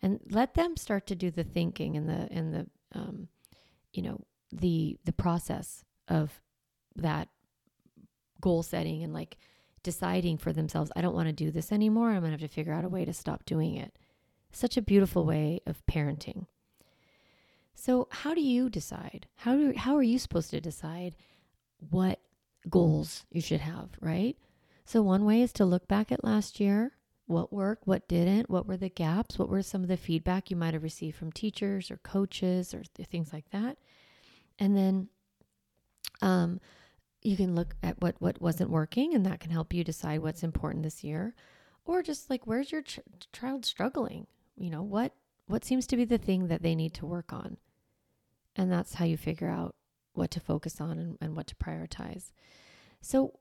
And 0.01 0.19
let 0.29 0.53
them 0.53 0.77
start 0.77 1.07
to 1.07 1.15
do 1.15 1.31
the 1.31 1.43
thinking 1.43 1.95
and 1.97 2.09
the 2.09 2.27
and 2.31 2.53
the 2.53 2.67
um, 2.93 3.27
you 3.93 4.01
know 4.01 4.21
the 4.51 4.97
the 5.05 5.13
process 5.13 5.83
of 6.07 6.41
that 6.95 7.29
goal 8.41 8.63
setting 8.63 9.03
and 9.03 9.13
like 9.13 9.37
deciding 9.83 10.37
for 10.37 10.51
themselves 10.51 10.91
i 10.95 11.01
don't 11.01 11.15
want 11.15 11.27
to 11.27 11.33
do 11.33 11.51
this 11.51 11.71
anymore. 11.71 12.09
I'm 12.09 12.21
going 12.21 12.31
to 12.31 12.41
have 12.41 12.49
to 12.49 12.53
figure 12.53 12.73
out 12.73 12.85
a 12.85 12.89
way 12.89 13.05
to 13.05 13.13
stop 13.13 13.45
doing 13.45 13.75
it. 13.75 13.93
Such 14.51 14.77
a 14.77 14.81
beautiful 14.81 15.25
way 15.25 15.61
of 15.65 15.85
parenting. 15.85 16.47
So 17.75 18.07
how 18.09 18.33
do 18.33 18.41
you 18.41 18.69
decide? 18.69 19.27
How 19.35 19.55
do 19.55 19.73
how 19.75 19.95
are 19.95 20.03
you 20.03 20.17
supposed 20.17 20.49
to 20.51 20.61
decide 20.61 21.15
what 21.89 22.19
goals 22.69 23.25
you 23.31 23.41
should 23.41 23.61
have 23.61 23.89
right? 24.01 24.37
So 24.85 25.01
one 25.01 25.25
way 25.25 25.41
is 25.41 25.51
to 25.53 25.65
look 25.65 25.87
back 25.87 26.11
at 26.11 26.23
last 26.23 26.59
year 26.59 26.93
what 27.27 27.51
worked, 27.51 27.87
what 27.87 28.07
didn't, 28.07 28.49
what 28.49 28.67
were 28.67 28.77
the 28.77 28.89
gaps, 28.89 29.39
what 29.39 29.49
were 29.49 29.63
some 29.63 29.81
of 29.81 29.87
the 29.87 29.97
feedback 29.97 30.51
you 30.51 30.55
might 30.55 30.73
have 30.73 30.83
received 30.83 31.17
from 31.17 31.31
teachers 31.31 31.89
or 31.89 31.97
coaches 31.97 32.73
or 32.73 32.83
things 33.03 33.33
like 33.33 33.49
that. 33.51 33.77
And 34.59 34.77
then 34.77 35.09
um, 36.21 36.61
you 37.25 37.35
can 37.35 37.55
look 37.55 37.75
at 37.81 38.01
what, 38.01 38.15
what 38.19 38.41
wasn't 38.41 38.69
working, 38.69 39.13
and 39.13 39.25
that 39.25 39.39
can 39.39 39.51
help 39.51 39.73
you 39.73 39.83
decide 39.83 40.21
what's 40.21 40.43
important 40.43 40.83
this 40.83 41.03
year. 41.03 41.33
Or 41.85 42.01
just 42.01 42.29
like, 42.29 42.45
where's 42.45 42.71
your 42.71 42.81
ch- 42.81 42.99
child 43.33 43.65
struggling? 43.65 44.27
You 44.55 44.69
know, 44.69 44.83
what, 44.83 45.13
what 45.47 45.65
seems 45.65 45.87
to 45.87 45.97
be 45.97 46.05
the 46.05 46.17
thing 46.17 46.47
that 46.47 46.61
they 46.61 46.75
need 46.75 46.93
to 46.95 47.05
work 47.05 47.33
on? 47.33 47.57
And 48.55 48.71
that's 48.71 48.95
how 48.95 49.05
you 49.05 49.17
figure 49.17 49.49
out 49.49 49.75
what 50.13 50.31
to 50.31 50.39
focus 50.39 50.79
on 50.79 50.97
and, 50.97 51.17
and 51.19 51.35
what 51.35 51.47
to 51.47 51.55
prioritize. 51.55 52.31
So, 53.01 53.39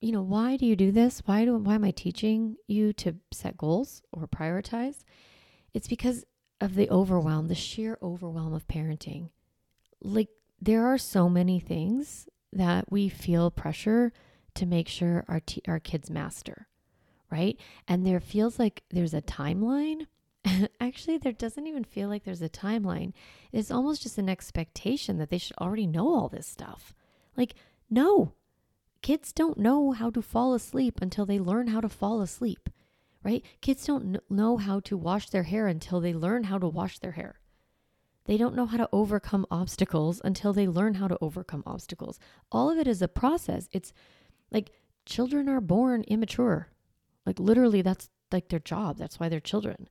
you 0.00 0.12
know, 0.12 0.22
why 0.22 0.56
do 0.56 0.66
you 0.66 0.76
do 0.76 0.90
this? 0.90 1.22
Why 1.24 1.44
do 1.44 1.56
why 1.56 1.74
am 1.76 1.84
I 1.84 1.90
teaching 1.90 2.56
you 2.66 2.92
to 2.94 3.16
set 3.32 3.56
goals 3.56 4.02
or 4.12 4.26
prioritize? 4.26 5.04
It's 5.72 5.88
because 5.88 6.24
of 6.60 6.74
the 6.74 6.90
overwhelm, 6.90 7.48
the 7.48 7.54
sheer 7.54 7.98
overwhelm 8.02 8.52
of 8.52 8.66
parenting. 8.66 9.30
Like 10.02 10.28
there 10.60 10.86
are 10.86 10.98
so 10.98 11.28
many 11.28 11.60
things 11.60 12.28
that 12.52 12.90
we 12.90 13.08
feel 13.08 13.50
pressure 13.50 14.12
to 14.54 14.66
make 14.66 14.88
sure 14.88 15.24
our 15.28 15.40
t- 15.40 15.62
our 15.68 15.78
kids 15.78 16.10
master, 16.10 16.68
right? 17.30 17.58
And 17.86 18.06
there 18.06 18.20
feels 18.20 18.58
like 18.58 18.84
there's 18.90 19.14
a 19.14 19.22
timeline. 19.22 20.06
Actually, 20.80 21.18
there 21.18 21.32
doesn't 21.32 21.66
even 21.66 21.84
feel 21.84 22.08
like 22.08 22.24
there's 22.24 22.42
a 22.42 22.48
timeline. 22.48 23.12
It's 23.52 23.70
almost 23.70 24.02
just 24.02 24.18
an 24.18 24.28
expectation 24.28 25.18
that 25.18 25.30
they 25.30 25.38
should 25.38 25.56
already 25.58 25.86
know 25.86 26.14
all 26.14 26.28
this 26.28 26.46
stuff. 26.46 26.94
Like, 27.36 27.54
no. 27.90 28.32
Kids 29.02 29.32
don't 29.32 29.58
know 29.58 29.92
how 29.92 30.10
to 30.10 30.22
fall 30.22 30.54
asleep 30.54 31.00
until 31.00 31.26
they 31.26 31.38
learn 31.38 31.68
how 31.68 31.80
to 31.80 31.88
fall 31.88 32.20
asleep 32.20 32.70
right? 33.26 33.44
Kids 33.60 33.84
don't 33.84 34.20
know 34.30 34.56
how 34.56 34.78
to 34.78 34.96
wash 34.96 35.30
their 35.30 35.42
hair 35.42 35.66
until 35.66 36.00
they 36.00 36.14
learn 36.14 36.44
how 36.44 36.58
to 36.58 36.68
wash 36.68 37.00
their 37.00 37.10
hair. 37.10 37.40
They 38.26 38.36
don't 38.36 38.56
know 38.56 38.66
how 38.66 38.76
to 38.76 38.88
overcome 38.92 39.46
obstacles 39.50 40.20
until 40.24 40.52
they 40.52 40.66
learn 40.66 40.94
how 40.94 41.08
to 41.08 41.18
overcome 41.20 41.62
obstacles. 41.66 42.18
All 42.50 42.70
of 42.70 42.78
it 42.78 42.86
is 42.86 43.00
a 43.00 43.08
process. 43.08 43.68
It's 43.72 43.92
like 44.50 44.72
children 45.04 45.48
are 45.48 45.60
born 45.60 46.02
immature. 46.08 46.68
Like 47.24 47.38
literally 47.38 47.82
that's 47.82 48.10
like 48.32 48.48
their 48.48 48.58
job. 48.60 48.98
That's 48.98 49.20
why 49.20 49.28
they're 49.28 49.40
children. 49.40 49.88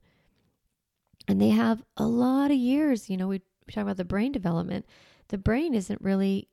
And 1.26 1.40
they 1.40 1.48
have 1.48 1.82
a 1.96 2.06
lot 2.06 2.50
of 2.50 2.56
years, 2.56 3.10
you 3.10 3.16
know, 3.16 3.28
we, 3.28 3.40
we 3.66 3.72
talk 3.72 3.82
about 3.82 3.96
the 3.96 4.04
brain 4.04 4.32
development. 4.32 4.86
The 5.28 5.38
brain 5.38 5.74
isn't 5.74 6.00
really 6.00 6.48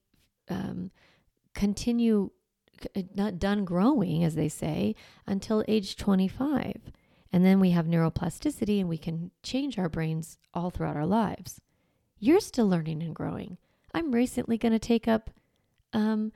um, 0.49 0.91
continue 1.53 2.31
uh, 2.95 3.03
not 3.13 3.39
done 3.39 3.65
growing, 3.65 4.23
as 4.23 4.35
they 4.35 4.49
say, 4.49 4.95
until 5.27 5.63
age 5.67 5.95
25. 5.95 6.91
And 7.31 7.45
then 7.45 7.59
we 7.59 7.71
have 7.71 7.85
neuroplasticity 7.85 8.79
and 8.79 8.89
we 8.89 8.97
can 8.97 9.31
change 9.41 9.77
our 9.77 9.89
brains 9.89 10.37
all 10.53 10.69
throughout 10.69 10.97
our 10.97 11.05
lives. 11.05 11.59
You're 12.23 12.39
still 12.39 12.69
learning 12.69 13.03
and 13.03 13.13
growing. 13.13 13.57
I'm 13.93 14.13
recently 14.13 14.57
going 14.57 14.71
to 14.71 14.79
take 14.79 15.09
up 15.09 15.29
um, 15.91 16.31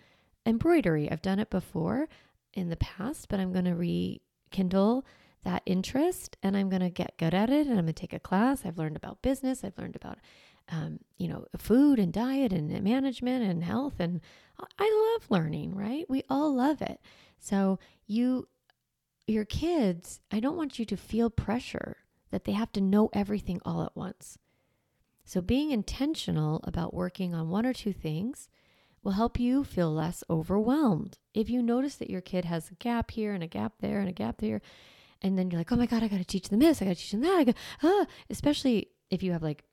embroidery. 0.46 1.10
I've 1.10 1.22
done 1.22 1.40
it 1.40 1.50
before 1.50 2.10
in 2.54 2.68
the 2.68 2.76
past, 2.76 3.30
but 3.30 3.40
I'm 3.40 3.54
going 3.54 3.64
to 3.64 3.74
rekindle 3.74 5.06
that 5.46 5.62
interest 5.66 6.36
and 6.44 6.58
I'm 6.58 6.68
going 6.68 6.82
to 6.82 6.90
get 6.90 7.18
good 7.18 7.34
at 7.34 7.50
it 7.50 7.68
and 7.68 7.80
I'm 7.80 7.86
going 7.86 7.94
to 7.94 7.94
take 7.94 8.12
a 8.12 8.20
class. 8.20 8.66
I've 8.66 8.78
learned 8.78 8.98
about 8.98 9.22
business, 9.22 9.64
I've 9.64 9.78
learned 9.78 9.96
about 9.96 10.18
um, 10.68 11.00
you 11.18 11.30
know, 11.30 11.46
food 11.58 12.00
and 12.00 12.12
diet 12.12 12.52
and 12.52 12.84
management 12.84 13.50
and 13.50 13.64
health. 13.64 14.02
And 14.02 14.20
I 14.78 15.16
love 15.16 15.32
learning, 15.32 15.74
right? 15.74 16.04
We 16.10 16.24
all 16.30 16.54
love 16.54 16.82
it. 16.82 17.00
So, 17.40 17.80
you, 18.06 18.50
your 19.26 19.46
kids, 19.46 20.20
I 20.34 20.42
don't 20.42 20.58
want 20.58 20.80
you 20.80 20.84
to 20.84 20.98
feel 20.98 21.30
pressure 21.30 21.96
that 22.30 22.44
they 22.44 22.52
have 22.52 22.74
to 22.74 22.82
know 22.82 23.10
everything 23.14 23.62
all 23.64 23.84
at 23.84 23.96
once. 23.96 24.38
So, 25.28 25.42
being 25.42 25.72
intentional 25.72 26.62
about 26.64 26.94
working 26.94 27.36
on 27.36 27.50
one 27.50 27.66
or 27.66 27.74
two 27.74 27.92
things 27.92 28.48
will 29.04 29.12
help 29.12 29.38
you 29.38 29.66
feel 29.66 29.92
less 29.92 30.24
overwhelmed. 30.30 31.18
If 31.34 31.50
you 31.50 31.62
notice 31.62 31.96
that 31.96 32.10
your 32.10 32.22
kid 32.22 32.46
has 32.46 32.72
a 32.72 32.76
gap 32.76 33.12
here 33.12 33.34
and 33.34 33.44
a 33.44 33.48
gap 33.48 33.74
there 33.82 34.00
and 34.00 34.08
a 34.08 34.14
gap 34.14 34.38
there, 34.38 34.62
and 35.22 35.38
then 35.38 35.52
you're 35.52 35.60
like, 35.60 35.70
oh 35.70 35.76
my 35.76 35.86
God, 35.86 36.02
I 36.02 36.08
got 36.08 36.20
to 36.20 36.24
teach 36.24 36.48
them 36.48 36.60
this, 36.60 36.82
I 36.82 36.86
got 36.86 36.96
to 36.96 37.02
teach 37.02 37.12
them 37.12 37.24
that. 37.24 37.40
I 37.40 37.44
got, 37.44 37.56
ah, 37.84 38.06
especially 38.30 38.88
if 39.12 39.22
you 39.22 39.34
have 39.34 39.44
like 39.44 39.66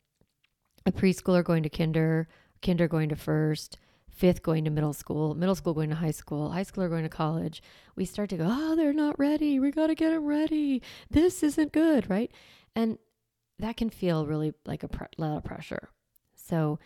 a 0.86 0.90
preschooler 0.90 1.44
going 1.44 1.62
to 1.62 1.68
kinder, 1.68 2.26
kinder 2.60 2.88
going 2.88 3.10
to 3.10 3.16
first, 3.16 3.78
fifth 4.10 4.42
going 4.42 4.64
to 4.64 4.72
middle 4.72 4.92
school, 4.92 5.36
middle 5.36 5.54
school 5.54 5.72
going 5.72 5.90
to 5.90 5.96
high 5.96 6.10
school, 6.10 6.50
high 6.50 6.64
schooler 6.64 6.90
going 6.90 7.04
to 7.04 7.08
college, 7.08 7.62
we 7.94 8.04
start 8.04 8.28
to 8.30 8.36
go, 8.36 8.48
oh, 8.48 8.74
they're 8.74 8.92
not 8.92 9.20
ready. 9.20 9.60
We 9.60 9.70
got 9.70 9.86
to 9.86 9.94
get 9.94 10.10
them 10.10 10.24
ready. 10.24 10.82
This 11.10 11.44
isn't 11.44 11.70
good, 11.70 12.10
right? 12.10 12.32
And 12.74 12.98
that 13.64 13.78
can 13.78 13.88
feel 13.88 14.26
really 14.26 14.52
like 14.66 14.82
a 14.82 14.88
pre- 14.88 15.06
lot 15.16 15.38
of 15.38 15.44
pressure. 15.44 15.88
So 16.34 16.78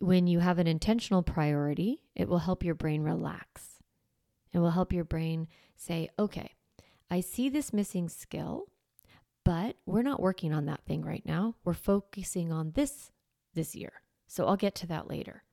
when 0.00 0.26
you 0.26 0.40
have 0.40 0.58
an 0.58 0.66
intentional 0.66 1.22
priority, 1.22 2.02
it 2.16 2.28
will 2.28 2.38
help 2.38 2.64
your 2.64 2.74
brain 2.74 3.02
relax. 3.02 3.78
It 4.52 4.58
will 4.58 4.70
help 4.70 4.92
your 4.92 5.04
brain 5.04 5.46
say, 5.76 6.08
okay, 6.18 6.56
I 7.10 7.20
see 7.20 7.48
this 7.48 7.72
missing 7.72 8.08
skill, 8.08 8.64
but 9.44 9.76
we're 9.86 10.02
not 10.02 10.20
working 10.20 10.52
on 10.52 10.66
that 10.66 10.84
thing 10.84 11.02
right 11.02 11.24
now. 11.24 11.54
We're 11.64 11.74
focusing 11.74 12.50
on 12.50 12.72
this 12.72 13.12
this 13.54 13.76
year. 13.76 13.92
So 14.26 14.46
I'll 14.46 14.56
get 14.56 14.74
to 14.76 14.86
that 14.88 15.08
later. 15.08 15.44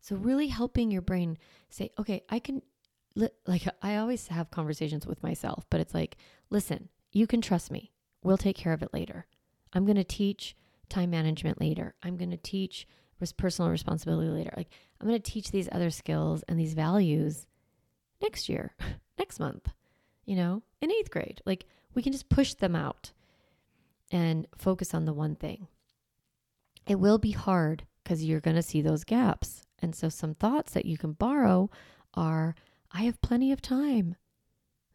So, 0.00 0.14
really 0.14 0.48
helping 0.48 0.92
your 0.92 1.02
brain 1.02 1.36
say, 1.68 1.90
okay, 1.98 2.22
I 2.28 2.38
can, 2.38 2.62
like, 3.44 3.66
I 3.82 3.96
always 3.96 4.28
have 4.28 4.52
conversations 4.52 5.04
with 5.04 5.20
myself, 5.20 5.66
but 5.68 5.80
it's 5.80 5.94
like, 5.94 6.16
listen, 6.48 6.90
you 7.10 7.26
can 7.26 7.40
trust 7.40 7.72
me. 7.72 7.90
We'll 8.22 8.36
take 8.38 8.56
care 8.56 8.72
of 8.72 8.82
it 8.82 8.92
later. 8.92 9.26
I'm 9.76 9.84
going 9.84 9.96
to 9.96 10.04
teach 10.04 10.56
time 10.88 11.10
management 11.10 11.60
later. 11.60 11.94
I'm 12.02 12.16
going 12.16 12.30
to 12.30 12.38
teach 12.38 12.88
personal 13.36 13.70
responsibility 13.70 14.30
later. 14.30 14.52
Like, 14.56 14.70
I'm 14.98 15.06
going 15.06 15.20
to 15.20 15.30
teach 15.30 15.50
these 15.50 15.68
other 15.70 15.90
skills 15.90 16.42
and 16.48 16.58
these 16.58 16.72
values 16.72 17.46
next 18.22 18.48
year, 18.48 18.74
next 19.18 19.38
month, 19.38 19.68
you 20.24 20.34
know, 20.34 20.62
in 20.80 20.90
eighth 20.90 21.10
grade. 21.10 21.42
Like, 21.44 21.66
we 21.94 22.02
can 22.02 22.12
just 22.12 22.30
push 22.30 22.54
them 22.54 22.74
out 22.74 23.12
and 24.10 24.46
focus 24.56 24.94
on 24.94 25.04
the 25.04 25.12
one 25.12 25.36
thing. 25.36 25.68
It 26.86 26.98
will 26.98 27.18
be 27.18 27.32
hard 27.32 27.84
because 28.02 28.24
you're 28.24 28.40
going 28.40 28.56
to 28.56 28.62
see 28.62 28.80
those 28.80 29.04
gaps. 29.04 29.62
And 29.80 29.94
so, 29.94 30.08
some 30.08 30.32
thoughts 30.32 30.72
that 30.72 30.86
you 30.86 30.96
can 30.96 31.12
borrow 31.12 31.70
are 32.14 32.54
I 32.92 33.02
have 33.02 33.20
plenty 33.20 33.52
of 33.52 33.60
time. 33.60 34.16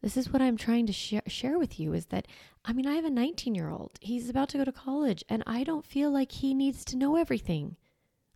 This 0.02 0.16
is 0.16 0.32
what 0.32 0.42
I'm 0.42 0.56
trying 0.56 0.86
to 0.86 0.92
share, 0.92 1.22
share 1.28 1.58
with 1.58 1.78
you 1.78 1.92
is 1.92 2.06
that, 2.06 2.26
I 2.64 2.72
mean, 2.72 2.88
I 2.88 2.94
have 2.94 3.04
a 3.04 3.10
19 3.10 3.54
year 3.54 3.70
old. 3.70 3.92
He's 4.00 4.28
about 4.28 4.48
to 4.50 4.58
go 4.58 4.64
to 4.64 4.72
college, 4.72 5.24
and 5.28 5.44
I 5.46 5.62
don't 5.62 5.86
feel 5.86 6.10
like 6.10 6.32
he 6.32 6.54
needs 6.54 6.84
to 6.86 6.96
know 6.96 7.16
everything. 7.16 7.76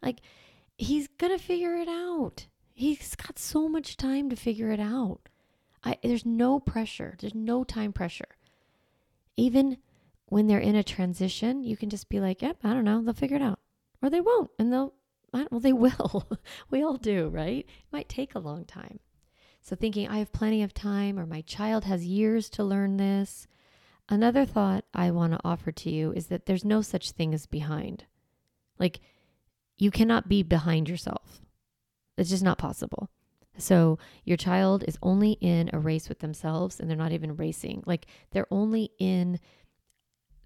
Like, 0.00 0.20
he's 0.78 1.08
going 1.08 1.36
to 1.36 1.44
figure 1.44 1.74
it 1.74 1.88
out. 1.88 2.46
He's 2.72 3.16
got 3.16 3.38
so 3.38 3.68
much 3.68 3.96
time 3.96 4.30
to 4.30 4.36
figure 4.36 4.70
it 4.70 4.78
out. 4.78 5.28
I, 5.82 5.98
there's 6.02 6.24
no 6.24 6.60
pressure, 6.60 7.16
there's 7.20 7.34
no 7.34 7.64
time 7.64 7.92
pressure. 7.92 8.36
Even 9.36 9.78
when 10.26 10.46
they're 10.46 10.58
in 10.58 10.76
a 10.76 10.84
transition, 10.84 11.64
you 11.64 11.76
can 11.76 11.90
just 11.90 12.08
be 12.08 12.20
like, 12.20 12.42
yep, 12.42 12.58
I 12.62 12.74
don't 12.74 12.84
know, 12.84 13.02
they'll 13.02 13.14
figure 13.14 13.36
it 13.36 13.42
out. 13.42 13.58
Or 14.02 14.10
they 14.10 14.20
won't, 14.20 14.50
and 14.58 14.72
they'll, 14.72 14.94
well, 15.32 15.60
they 15.60 15.72
will. 15.72 16.28
we 16.70 16.82
all 16.82 16.96
do, 16.96 17.28
right? 17.28 17.66
It 17.66 17.92
might 17.92 18.08
take 18.08 18.34
a 18.34 18.40
long 18.40 18.64
time. 18.64 19.00
So 19.66 19.74
thinking, 19.74 20.06
I 20.06 20.18
have 20.18 20.32
plenty 20.32 20.62
of 20.62 20.72
time, 20.72 21.18
or 21.18 21.26
my 21.26 21.40
child 21.40 21.86
has 21.86 22.06
years 22.06 22.48
to 22.50 22.62
learn 22.62 22.98
this. 22.98 23.48
Another 24.08 24.44
thought 24.44 24.84
I 24.94 25.10
want 25.10 25.32
to 25.32 25.40
offer 25.42 25.72
to 25.72 25.90
you 25.90 26.12
is 26.12 26.28
that 26.28 26.46
there's 26.46 26.64
no 26.64 26.82
such 26.82 27.10
thing 27.10 27.34
as 27.34 27.46
behind. 27.46 28.04
Like, 28.78 29.00
you 29.76 29.90
cannot 29.90 30.28
be 30.28 30.44
behind 30.44 30.88
yourself. 30.88 31.40
It's 32.16 32.30
just 32.30 32.44
not 32.44 32.58
possible. 32.58 33.10
So 33.58 33.98
your 34.22 34.36
child 34.36 34.84
is 34.86 34.98
only 35.02 35.32
in 35.40 35.68
a 35.72 35.80
race 35.80 36.08
with 36.08 36.20
themselves 36.20 36.78
and 36.78 36.88
they're 36.88 36.96
not 36.96 37.10
even 37.10 37.34
racing. 37.34 37.82
Like 37.86 38.06
they're 38.30 38.46
only 38.52 38.92
in 39.00 39.40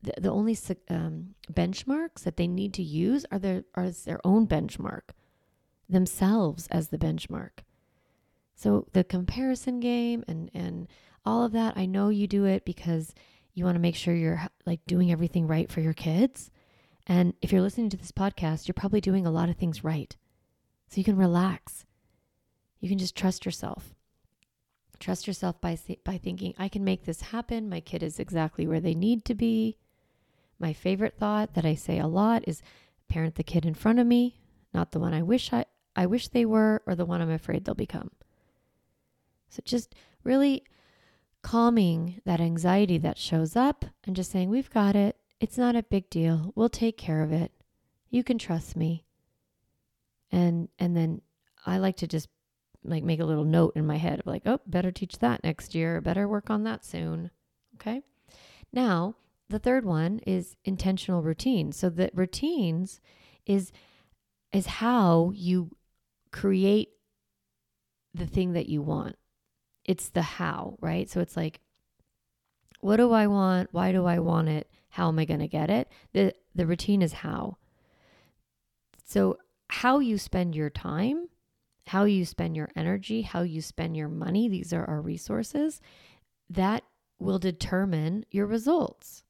the, 0.03 0.15
the 0.19 0.31
only 0.31 0.57
um, 0.89 1.35
benchmarks 1.53 2.23
that 2.23 2.39
they 2.39 2.47
need 2.47 2.73
to 2.75 2.83
use 2.83 3.27
are 3.31 3.39
their 3.39 3.65
are 3.75 3.91
their 3.91 4.21
own 4.25 4.47
benchmark, 4.47 5.11
themselves 5.89 6.69
as 6.69 6.89
the 6.89 6.99
benchmark. 6.99 7.65
So 8.61 8.87
the 8.93 9.05
comparison 9.05 9.81
game 9.81 10.23
and 10.29 10.51
and 10.53 10.87
all 11.25 11.45
of 11.45 11.53
that, 11.53 11.79
I 11.79 11.87
know 11.87 12.11
you 12.11 12.27
do 12.27 12.45
it 12.45 12.67
because 12.67 13.15
you 13.55 13.65
want 13.65 13.77
to 13.77 13.81
make 13.81 13.97
sure 13.97 14.15
you're 14.15 14.43
like 14.67 14.81
doing 14.87 15.11
everything 15.11 15.47
right 15.47 15.73
for 15.73 15.81
your 15.81 15.95
kids. 15.95 16.51
And 17.07 17.33
if 17.41 17.53
you're 17.53 17.63
listening 17.63 17.89
to 17.89 17.97
this 17.97 18.13
podcast, 18.13 18.69
you're 18.69 18.75
probably 18.75 19.01
doing 19.01 19.27
a 19.27 19.31
lot 19.31 19.49
of 19.49 19.57
things 19.57 19.83
right. 19.83 20.15
So 20.89 20.99
you 20.99 21.05
can 21.05 21.17
relax. 21.17 21.87
You 22.81 22.91
can 22.91 22.99
just 22.99 23.17
trust 23.17 23.47
yourself. 23.47 23.95
Trust 24.99 25.27
yourself 25.27 25.59
by 25.63 25.79
by 26.05 26.19
thinking 26.19 26.53
I 26.59 26.69
can 26.69 26.85
make 26.85 27.07
this 27.07 27.23
happen. 27.23 27.71
My 27.71 27.81
kid 27.81 28.03
is 28.03 28.21
exactly 28.21 28.67
where 28.67 28.81
they 28.81 28.95
need 28.95 29.25
to 29.25 29.35
be. 29.35 29.79
My 30.59 30.75
favorite 30.75 31.17
thought 31.19 31.55
that 31.55 31.65
I 31.65 31.77
say 31.77 31.99
a 31.99 32.07
lot 32.07 32.45
is 32.47 32.61
parent 33.09 33.37
the 33.37 33.43
kid 33.43 33.65
in 33.65 33.73
front 33.73 34.01
of 34.01 34.07
me, 34.07 34.39
not 34.75 34.93
the 34.93 35.01
one 35.01 35.15
I 35.15 35.23
wish 35.23 35.51
I, 35.51 35.65
I 35.97 36.05
wish 36.05 36.29
they 36.29 36.45
were 36.45 36.83
or 36.87 36.95
the 36.95 37.07
one 37.07 37.23
I'm 37.23 37.31
afraid 37.31 37.65
they'll 37.65 37.75
become. 37.75 38.11
So 39.51 39.61
just 39.65 39.95
really 40.25 40.65
calming 41.43 42.21
that 42.25 42.41
anxiety 42.41 42.99
that 42.99 43.19
shows 43.19 43.57
up 43.57 43.85
and 44.07 44.17
just 44.17 44.31
saying, 44.31 44.51
We've 44.51 44.71
got 44.71 44.97
it. 44.97 45.17
It's 45.41 45.59
not 45.59 45.77
a 45.77 45.83
big 45.83 46.11
deal. 46.11 46.53
We'll 46.55 46.69
take 46.69 46.97
care 46.97 47.23
of 47.23 47.33
it. 47.33 47.53
You 48.11 48.25
can 48.25 48.39
trust 48.39 48.77
me. 48.77 49.05
And 50.31 50.69
and 50.79 50.97
then 50.97 51.23
I 51.67 51.79
like 51.79 51.97
to 51.99 52.07
just 52.07 52.29
like 52.85 53.05
make 53.05 53.21
a 53.21 53.25
little 53.25 53.45
note 53.45 53.75
in 53.77 53.87
my 53.87 53.97
head 53.97 54.21
of 54.21 54.27
like, 54.27 54.43
oh, 54.47 54.61
better 54.67 54.91
teach 54.91 55.19
that 55.19 55.45
next 55.45 55.75
year, 55.75 56.01
better 56.01 56.27
work 56.27 56.51
on 56.51 56.65
that 56.65 56.85
soon. 56.85 57.31
Okay. 57.75 58.03
Now, 58.73 59.17
the 59.49 59.59
third 59.59 59.85
one 59.85 60.21
is 60.27 60.57
intentional 60.65 61.23
routine. 61.23 61.73
So 61.73 61.91
the 61.91 62.11
routines 62.15 63.01
is 63.47 63.73
is 64.53 64.67
how 64.67 65.33
you 65.35 65.77
create 66.33 66.91
the 68.15 68.27
thing 68.27 68.53
that 68.53 68.69
you 68.69 68.83
want. 68.83 69.17
It's 69.91 70.09
the 70.11 70.23
how, 70.23 70.77
right? 70.81 71.09
So 71.11 71.21
it's 71.21 71.37
like 71.37 71.61
What 72.81 72.97
do 72.97 73.13
I 73.13 73.27
want? 73.27 73.69
Why 73.73 73.93
do 73.93 74.07
I 74.07 74.19
want 74.21 74.49
it? 74.49 74.71
How 74.91 75.09
am 75.09 75.19
I 75.19 75.25
going 75.25 75.41
to 75.41 75.49
get 75.49 75.71
it? 75.71 75.89
The 76.13 76.35
the 76.55 76.67
routine 76.67 77.03
is 77.03 77.13
how. 77.25 77.59
So 79.05 79.39
how 79.69 79.99
you 80.01 80.19
spend 80.19 80.55
your 80.55 80.71
time, 80.71 81.29
how 81.87 82.05
you 82.05 82.25
spend 82.25 82.57
your 82.57 82.71
energy, 82.77 83.23
how 83.23 83.43
you 83.43 83.63
spend 83.63 83.97
your 83.97 84.09
money, 84.09 84.49
these 84.49 84.73
are 84.73 84.85
our 84.85 85.01
resources, 85.01 85.81
that 86.49 86.85
will 87.19 87.39
determine 87.39 88.25
your 88.31 88.47
results. 88.47 89.25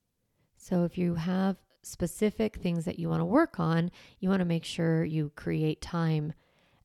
So 0.57 0.85
if 0.85 0.99
you 0.99 1.15
have 1.17 1.57
specific 1.83 2.57
things 2.57 2.85
that 2.85 2.99
you 2.99 3.09
want 3.09 3.21
to 3.21 3.25
work 3.27 3.59
on, 3.61 3.91
you 4.21 4.29
want 4.29 4.41
to 4.41 4.45
make 4.47 4.65
sure 4.65 5.05
you 5.05 5.33
create 5.37 5.81
time 5.81 6.33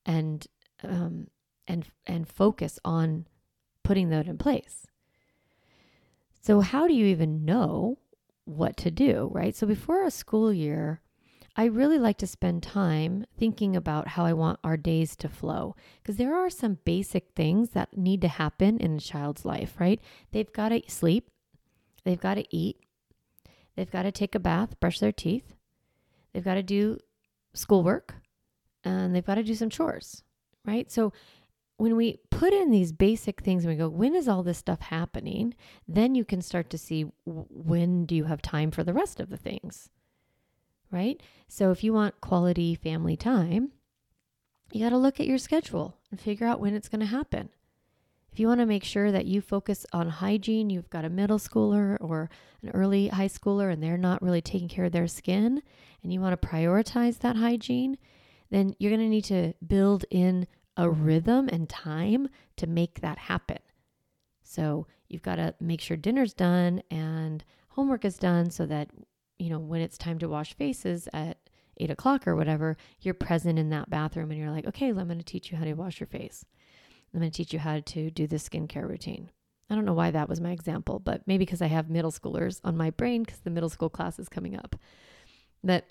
and 0.05 0.45
um, 0.83 1.27
and 1.67 1.85
and 2.07 2.27
focus 2.27 2.79
on 2.85 3.27
putting 3.85 4.09
that 4.09 4.27
in 4.27 4.37
place. 4.37 4.87
So 6.41 6.59
how 6.59 6.87
do 6.87 6.93
you 6.93 7.05
even 7.05 7.45
know 7.45 7.99
what 8.43 8.77
to 8.77 8.91
do, 8.91 9.29
right? 9.33 9.55
So 9.55 9.65
before 9.65 10.03
a 10.03 10.11
school 10.11 10.51
year, 10.51 11.01
I 11.55 11.65
really 11.65 11.97
like 11.97 12.17
to 12.17 12.27
spend 12.27 12.63
time 12.63 13.25
thinking 13.37 13.75
about 13.75 14.09
how 14.09 14.25
I 14.25 14.33
want 14.33 14.59
our 14.63 14.75
days 14.75 15.15
to 15.17 15.29
flow 15.29 15.75
because 16.01 16.17
there 16.17 16.35
are 16.35 16.49
some 16.49 16.79
basic 16.83 17.29
things 17.35 17.69
that 17.69 17.97
need 17.97 18.21
to 18.21 18.27
happen 18.27 18.77
in 18.77 18.97
a 18.97 18.99
child's 18.99 19.45
life, 19.45 19.75
right? 19.79 20.01
They've 20.31 20.51
got 20.51 20.69
to 20.69 20.81
sleep, 20.87 21.29
they've 22.03 22.19
got 22.19 22.33
to 22.33 22.45
eat, 22.55 22.77
they've 23.75 23.89
got 23.89 24.03
to 24.03 24.11
take 24.11 24.35
a 24.35 24.39
bath, 24.39 24.79
brush 24.79 24.99
their 24.99 25.13
teeth, 25.13 25.55
they've 26.33 26.43
got 26.43 26.55
to 26.55 26.63
do 26.63 26.97
schoolwork, 27.53 28.15
and 28.83 29.15
they've 29.15 29.25
got 29.25 29.35
to 29.35 29.43
do 29.43 29.55
some 29.55 29.69
chores, 29.69 30.23
right? 30.65 30.91
So 30.91 31.13
when 31.77 31.95
we 31.95 32.19
put 32.29 32.53
in 32.53 32.71
these 32.71 32.91
basic 32.91 33.41
things 33.41 33.63
and 33.63 33.73
we 33.73 33.77
go, 33.77 33.89
when 33.89 34.15
is 34.15 34.27
all 34.27 34.43
this 34.43 34.57
stuff 34.57 34.81
happening? 34.81 35.53
Then 35.87 36.15
you 36.15 36.23
can 36.23 36.41
start 36.41 36.69
to 36.69 36.77
see 36.77 37.05
when 37.25 38.05
do 38.05 38.15
you 38.15 38.25
have 38.25 38.41
time 38.41 38.71
for 38.71 38.83
the 38.83 38.93
rest 38.93 39.19
of 39.19 39.29
the 39.29 39.37
things 39.37 39.89
right? 40.95 41.21
So 41.47 41.71
if 41.71 41.83
you 41.83 41.93
want 41.93 42.21
quality 42.21 42.75
family 42.75 43.17
time, 43.17 43.71
you 44.71 44.83
got 44.83 44.89
to 44.89 44.97
look 44.97 45.19
at 45.19 45.27
your 45.27 45.37
schedule 45.37 45.97
and 46.09 46.19
figure 46.19 46.47
out 46.47 46.59
when 46.59 46.73
it's 46.73 46.89
going 46.89 47.01
to 47.01 47.05
happen. 47.05 47.49
If 48.31 48.39
you 48.39 48.47
want 48.47 48.59
to 48.59 48.65
make 48.65 48.83
sure 48.83 49.11
that 49.11 49.25
you 49.25 49.39
focus 49.39 49.85
on 49.93 50.09
hygiene, 50.09 50.69
you've 50.69 50.89
got 50.89 51.05
a 51.05 51.09
middle 51.09 51.39
schooler 51.39 51.97
or 52.01 52.29
an 52.61 52.69
early 52.71 53.07
high 53.07 53.29
schooler 53.29 53.71
and 53.71 53.81
they're 53.81 53.97
not 53.97 54.21
really 54.21 54.41
taking 54.41 54.67
care 54.67 54.85
of 54.85 54.91
their 54.91 55.07
skin, 55.07 55.61
and 56.03 56.11
you 56.11 56.19
want 56.19 56.39
to 56.39 56.47
prioritize 56.47 57.19
that 57.19 57.37
hygiene, 57.37 57.97
then 58.49 58.75
you're 58.77 58.91
going 58.91 59.01
to 59.01 59.07
need 59.07 59.25
to 59.25 59.53
build 59.65 60.05
in 60.11 60.47
a 60.77 60.89
rhythm 60.89 61.49
and 61.51 61.69
time 61.69 62.29
to 62.57 62.67
make 62.67 63.01
that 63.01 63.17
happen. 63.17 63.59
So 64.43 64.87
you've 65.07 65.21
got 65.21 65.35
to 65.35 65.55
make 65.59 65.81
sure 65.81 65.97
dinner's 65.97 66.33
done 66.33 66.81
and 66.91 67.43
homework 67.69 68.05
is 68.05 68.17
done 68.17 68.51
so 68.51 68.65
that 68.65 68.89
you 69.37 69.49
know, 69.49 69.59
when 69.59 69.81
it's 69.81 69.97
time 69.97 70.19
to 70.19 70.29
wash 70.29 70.53
faces 70.53 71.07
at 71.13 71.37
eight 71.77 71.91
o'clock 71.91 72.27
or 72.27 72.35
whatever, 72.35 72.77
you're 73.01 73.13
present 73.13 73.59
in 73.59 73.69
that 73.69 73.89
bathroom 73.89 74.31
and 74.31 74.39
you're 74.39 74.51
like, 74.51 74.65
okay, 74.65 74.89
I'm 74.89 74.95
going 74.95 75.17
to 75.17 75.23
teach 75.23 75.51
you 75.51 75.57
how 75.57 75.65
to 75.65 75.73
wash 75.73 75.99
your 75.99 76.07
face. 76.07 76.45
I'm 77.13 77.19
going 77.19 77.31
to 77.31 77.35
teach 77.35 77.53
you 77.53 77.59
how 77.59 77.79
to 77.79 78.09
do 78.09 78.27
the 78.27 78.37
skincare 78.37 78.87
routine. 78.87 79.29
I 79.69 79.75
don't 79.75 79.85
know 79.85 79.93
why 79.93 80.11
that 80.11 80.29
was 80.29 80.39
my 80.39 80.51
example, 80.51 80.99
but 80.99 81.23
maybe 81.25 81.45
because 81.45 81.61
I 81.61 81.67
have 81.67 81.89
middle 81.89 82.11
schoolers 82.11 82.61
on 82.63 82.77
my 82.77 82.91
brain 82.91 83.23
because 83.23 83.39
the 83.39 83.49
middle 83.49 83.69
school 83.69 83.89
class 83.89 84.19
is 84.19 84.29
coming 84.29 84.55
up. 84.55 84.75
That 85.63 85.85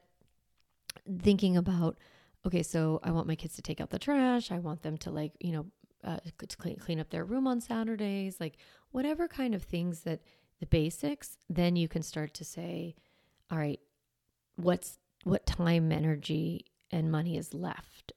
thinking 1.20 1.56
about, 1.56 1.98
okay, 2.46 2.62
so 2.62 3.00
I 3.02 3.10
want 3.10 3.26
my 3.26 3.36
kids 3.36 3.56
to 3.56 3.62
take 3.62 3.80
out 3.80 3.90
the 3.90 3.98
trash. 3.98 4.52
I 4.52 4.58
want 4.58 4.82
them 4.82 4.98
to 4.98 5.10
like, 5.10 5.32
you 5.40 5.52
know, 5.52 5.66
uh, 6.04 6.18
to 6.46 6.56
clean, 6.56 6.76
clean 6.76 7.00
up 7.00 7.10
their 7.10 7.24
room 7.24 7.46
on 7.46 7.60
Saturdays, 7.60 8.38
like 8.38 8.58
whatever 8.90 9.26
kind 9.26 9.54
of 9.54 9.62
things 9.62 10.00
that 10.00 10.20
the 10.60 10.66
basics, 10.66 11.38
then 11.48 11.76
you 11.76 11.88
can 11.88 12.02
start 12.02 12.34
to 12.34 12.44
say, 12.44 12.94
all 13.50 13.58
right, 13.58 13.80
what's 14.56 14.98
what 15.24 15.46
time, 15.46 15.90
energy, 15.90 16.66
and 16.90 17.10
money 17.10 17.36
is 17.36 17.54
left? 17.54 18.12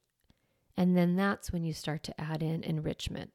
And 0.75 0.95
then 0.95 1.15
that's 1.15 1.51
when 1.51 1.63
you 1.63 1.73
start 1.73 2.03
to 2.03 2.21
add 2.21 2.43
in 2.43 2.63
enrichment. 2.63 3.31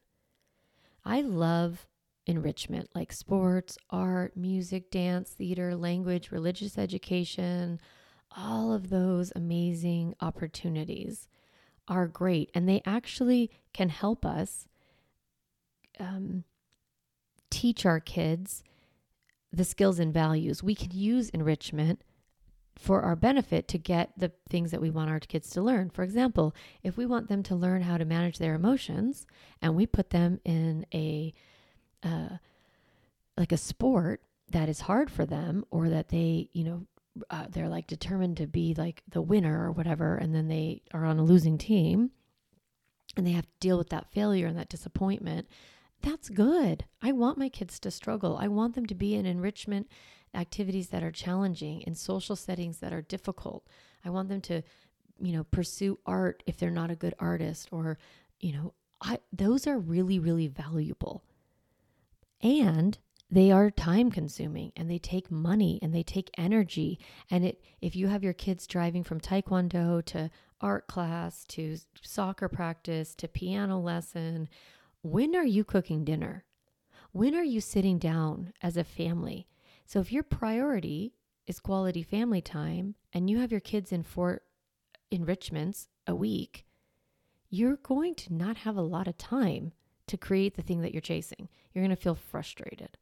I 1.05 1.23
love 1.23 1.87
enrichment 2.27 2.91
like 2.95 3.13
sports, 3.13 3.77
art, 3.91 4.37
music, 4.37 4.91
dance, 4.91 5.31
theater, 5.31 5.75
language, 5.75 6.31
religious 6.31 6.79
education. 6.79 7.81
All 8.37 8.73
of 8.73 8.91
those 8.91 9.33
amazing 9.37 10.15
opportunities 10.21 11.29
are 11.89 12.07
great 12.07 12.51
and 12.55 12.69
they 12.69 12.83
actually 12.87 13.51
can 13.73 13.89
help 13.89 14.25
us 14.25 14.69
um, 15.99 16.45
teach 17.51 17.85
our 17.85 18.01
kids 18.01 18.63
the 19.53 19.65
skills 19.65 19.99
and 19.99 20.15
values. 20.15 20.63
We 20.63 20.75
can 20.75 20.91
use 20.93 21.29
enrichment 21.31 22.03
for 22.75 23.03
our 23.03 23.15
benefit 23.15 23.69
to 23.69 23.79
get 23.79 24.13
the 24.17 24.33
things 24.49 24.71
that 24.71 24.81
we 24.81 24.91
want 24.91 25.11
our 25.11 25.21
kids 25.21 25.51
to 25.51 25.63
learn. 25.63 25.91
For 25.91 26.03
example, 26.03 26.55
if 26.83 26.97
we 26.97 27.05
want 27.05 27.29
them 27.29 27.43
to 27.45 27.55
learn 27.55 27.83
how 27.83 27.99
to 27.99 28.05
manage 28.05 28.39
their 28.39 28.55
emotions 28.55 29.27
and 29.61 29.77
we 29.77 29.87
put 29.87 30.11
them 30.11 30.41
in 30.45 30.87
a 30.95 31.35
uh, 32.03 32.37
like 33.37 33.53
a 33.53 33.57
sport 33.57 34.23
that 34.51 34.69
is 34.69 34.81
hard 34.81 35.11
for 35.11 35.25
them 35.25 35.65
or 35.71 35.89
that 35.89 36.09
they, 36.09 36.49
you 36.53 36.65
know, 36.65 36.87
uh, 37.31 37.47
they're 37.51 37.69
like 37.69 37.87
determined 37.87 38.37
to 38.39 38.47
be 38.47 38.75
like 38.77 39.03
the 39.09 39.23
winner 39.23 39.67
or 39.67 39.73
whatever 39.73 40.17
and 40.17 40.35
then 40.35 40.49
they 40.49 40.83
are 40.95 41.05
on 41.05 41.19
a 41.19 41.25
losing 41.25 41.59
team 41.59 42.11
and 43.17 43.27
they 43.27 43.33
have 43.33 43.45
to 43.45 43.59
deal 43.61 43.77
with 43.77 43.91
that 43.91 44.11
failure 44.13 44.47
and 44.47 44.57
that 44.59 44.71
disappointment 44.71 45.47
that's 46.03 46.29
good. 46.29 46.85
I 47.01 47.13
want 47.13 47.39
my 47.39 47.49
kids 47.49 47.79
to 47.81 47.91
struggle. 47.91 48.37
I 48.37 48.49
want 48.49 48.75
them 48.75 48.87
to 48.87 48.95
be 48.95 49.15
in 49.15 49.25
enrichment 49.25 49.89
activities 50.35 50.89
that 50.89 51.03
are 51.03 51.13
challenging, 51.13 51.83
in 51.83 51.95
social 51.95 52.37
settings 52.37 52.79
that 52.79 52.93
are 52.93 53.03
difficult. 53.03 53.67
I 54.05 54.11
want 54.11 54.29
them 54.29 54.41
to, 54.43 54.63
you 55.21 55.33
know, 55.33 55.45
pursue 55.45 55.99
art 56.05 56.43
if 56.47 56.57
they're 56.57 56.71
not 56.71 56.91
a 56.91 56.97
good 56.97 57.15
artist 57.19 57.69
or, 57.71 57.99
you 58.41 58.53
know, 58.53 58.75
I, 59.01 59.19
those 59.33 59.67
are 59.67 59.79
really, 59.79 60.19
really 60.19 60.49
valuable. 60.49 61.23
And 62.41 62.99
they 63.33 63.51
are 63.51 63.71
time 63.71 64.11
consuming 64.11 64.73
and 64.77 64.91
they 64.91 64.99
take 64.99 65.31
money 65.31 65.79
and 65.81 65.95
they 65.95 66.03
take 66.03 66.31
energy. 66.37 67.01
And 67.31 67.47
it, 67.47 67.65
if 67.81 67.97
you 67.97 68.09
have 68.09 68.23
your 68.23 68.35
kids 68.35 68.67
driving 68.67 69.03
from 69.03 69.21
taekwondo 69.21 70.05
to 70.05 70.31
art 70.61 70.87
class 70.87 71.45
to 71.45 71.79
soccer 72.03 72.47
practice 72.47 73.15
to 73.15 73.27
piano 73.27 73.81
lesson 73.81 74.51
when 75.01 75.35
are 75.35 75.47
you 75.47 75.65
cooking 75.65 76.05
dinner? 76.05 76.45
When 77.13 77.35
are 77.35 77.43
you 77.43 77.63
sitting 77.63 77.99
down 77.99 78.53
as 78.63 78.77
a 78.77 78.85
family? 78.85 79.49
So 79.87 79.99
if 79.99 80.13
your 80.13 80.23
priority 80.23 81.15
is 81.47 81.59
quality 81.59 82.03
family 82.03 82.43
time 82.43 82.97
and 83.15 83.31
you 83.31 83.39
have 83.39 83.51
your 83.51 83.61
kids 83.61 83.93
in 83.93 84.03
four 84.03 84.43
enrichments 85.11 85.89
a 86.07 86.15
week, 86.15 86.67
you're 87.49 87.77
going 87.77 88.15
to 88.17 88.35
not 88.35 88.59
have 88.59 88.77
a 88.77 88.83
lot 88.83 89.09
of 89.09 89.17
time 89.17 89.73
to 90.07 90.19
create 90.19 90.55
the 90.55 90.63
thing 90.63 90.83
that 90.83 90.93
you're 90.93 91.01
chasing. 91.01 91.49
You're 91.73 91.83
going 91.83 91.97
to 91.97 92.01
feel 92.01 92.15
frustrated. 92.15 92.99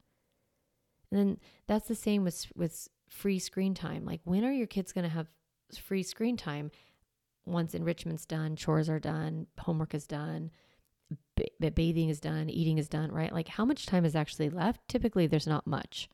And 1.11 1.19
then 1.19 1.37
that's 1.67 1.87
the 1.87 1.95
same 1.95 2.23
with 2.23 2.47
with 2.55 2.87
free 3.09 3.39
screen 3.39 3.73
time. 3.73 4.05
Like 4.05 4.21
when 4.23 4.45
are 4.45 4.51
your 4.51 4.67
kids 4.67 4.91
going 4.91 5.03
to 5.03 5.09
have 5.09 5.27
free 5.79 6.03
screen 6.03 6.37
time 6.37 6.71
once 7.45 7.73
enrichment's 7.73 8.25
done, 8.25 8.55
chores 8.55 8.89
are 8.89 8.99
done, 8.99 9.47
homework 9.59 9.93
is 9.93 10.07
done, 10.07 10.51
b- 11.35 11.69
bathing 11.69 12.09
is 12.09 12.19
done, 12.19 12.49
eating 12.49 12.77
is 12.77 12.87
done, 12.87 13.11
right? 13.11 13.33
Like 13.33 13.47
how 13.47 13.65
much 13.65 13.85
time 13.85 14.05
is 14.05 14.15
actually 14.15 14.49
left? 14.49 14.87
Typically, 14.87 15.27
there's 15.27 15.47
not 15.47 15.67
much. 15.67 16.09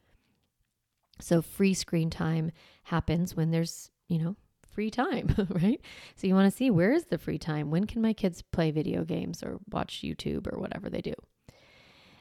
So 1.20 1.42
free 1.42 1.74
screen 1.74 2.10
time 2.10 2.52
happens 2.84 3.36
when 3.36 3.52
there's, 3.52 3.92
you 4.08 4.20
know, 4.20 4.36
free 4.70 4.92
time, 4.92 5.34
right? 5.50 5.82
So 6.16 6.28
you 6.28 6.36
want 6.36 6.52
to 6.52 6.56
see 6.56 6.70
where 6.70 6.94
is 6.94 7.06
the 7.06 7.18
free 7.18 7.40
time? 7.40 7.72
When 7.72 7.86
can 7.86 8.02
my 8.02 8.14
kids 8.14 8.44
play 8.52 8.72
video 8.72 9.04
games 9.04 9.44
or 9.44 9.60
watch 9.72 10.02
YouTube 10.04 10.52
or 10.52 10.60
whatever 10.60 10.90
they 10.90 11.02
do? 11.02 11.14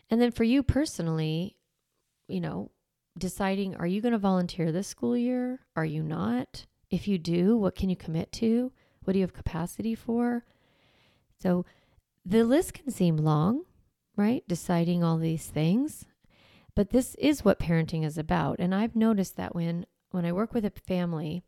And 0.08 0.20
then 0.20 0.30
for 0.30 0.44
you 0.44 0.62
personally, 0.62 1.56
you 2.28 2.40
know, 2.40 2.70
deciding 3.18 3.76
are 3.76 3.86
you 3.86 4.00
going 4.00 4.12
to 4.12 4.18
volunteer 4.18 4.72
this 4.72 4.88
school 4.88 5.16
year? 5.16 5.60
Are 5.74 5.84
you 5.84 6.02
not? 6.02 6.66
If 6.90 7.08
you 7.08 7.18
do, 7.18 7.56
what 7.56 7.74
can 7.74 7.88
you 7.88 7.96
commit 7.96 8.32
to? 8.32 8.72
What 9.04 9.12
do 9.12 9.18
you 9.18 9.24
have 9.24 9.32
capacity 9.32 9.94
for? 9.94 10.44
So 11.40 11.64
the 12.24 12.44
list 12.44 12.74
can 12.74 12.90
seem 12.90 13.16
long, 13.16 13.62
right? 14.16 14.42
Deciding 14.48 15.02
all 15.02 15.18
these 15.18 15.46
things. 15.46 16.04
But 16.74 16.90
this 16.90 17.14
is 17.16 17.44
what 17.44 17.58
parenting 17.58 18.04
is 18.04 18.18
about. 18.18 18.56
And 18.58 18.74
I've 18.74 18.96
noticed 18.96 19.36
that 19.36 19.54
when 19.54 19.86
when 20.10 20.24
I 20.24 20.32
work 20.32 20.54
with 20.54 20.64
a 20.64 20.70
family 20.70 21.42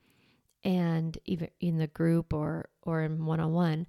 and 0.64 1.17
even 1.25 1.49
in 1.61 1.79
the 1.79 1.87
group 1.87 2.33
or 2.33 2.69
or 2.83 3.03
in 3.03 3.25
one-on-one 3.25 3.87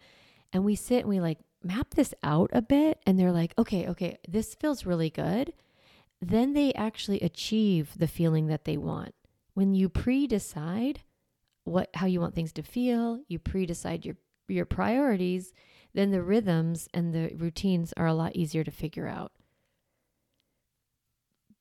and 0.54 0.64
we 0.64 0.76
sit 0.76 1.00
and 1.00 1.10
we 1.10 1.20
like 1.20 1.40
map 1.64 1.94
this 1.96 2.14
out 2.24 2.50
a 2.54 2.62
bit 2.62 3.02
and 3.06 3.20
they're 3.20 3.32
like, 3.32 3.54
"Okay, 3.58 3.88
okay, 3.88 4.18
this 4.28 4.56
feels 4.56 4.86
really 4.86 5.10
good." 5.10 5.54
Then 6.22 6.54
they 6.54 6.74
actually 6.74 7.20
achieve 7.22 7.94
the 7.98 8.08
feeling 8.08 8.48
that 8.48 8.66
they 8.66 8.78
want. 8.78 9.16
When 9.54 9.74
you 9.74 9.90
pre-decide 9.90 11.02
what 11.64 11.90
how 11.94 12.08
you 12.08 12.22
want 12.22 12.36
things 12.36 12.54
to 12.54 12.64
feel, 12.64 13.20
you 13.28 13.40
pre-decide 13.40 14.06
your 14.06 14.18
your 14.48 14.66
priorities, 14.66 15.54
then 15.94 16.12
the 16.12 16.24
rhythms 16.24 16.88
and 16.94 17.14
the 17.14 17.34
routines 17.36 17.94
are 17.98 18.08
a 18.08 18.14
lot 18.14 18.36
easier 18.36 18.64
to 18.64 18.72
figure 18.72 19.08
out. 19.08 19.32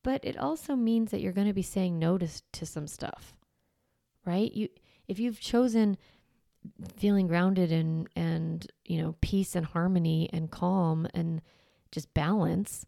but 0.02 0.24
it 0.24 0.38
also 0.38 0.74
means 0.76 1.10
that 1.10 1.20
you're 1.20 1.32
going 1.32 1.46
to 1.46 1.52
be 1.52 1.60
saying 1.62 1.98
no 1.98 2.16
to, 2.18 2.28
to 2.52 2.64
some 2.64 2.86
stuff, 2.86 3.34
right? 4.24 4.52
You, 4.54 4.68
if 5.06 5.18
you've 5.18 5.40
chosen 5.40 5.96
feeling 6.96 7.26
grounded 7.26 7.72
and, 7.72 8.08
and, 8.16 8.66
you 8.86 9.02
know, 9.02 9.16
peace 9.20 9.54
and 9.54 9.66
harmony 9.66 10.28
and 10.32 10.50
calm 10.50 11.06
and 11.14 11.42
just 11.92 12.14
balance, 12.14 12.86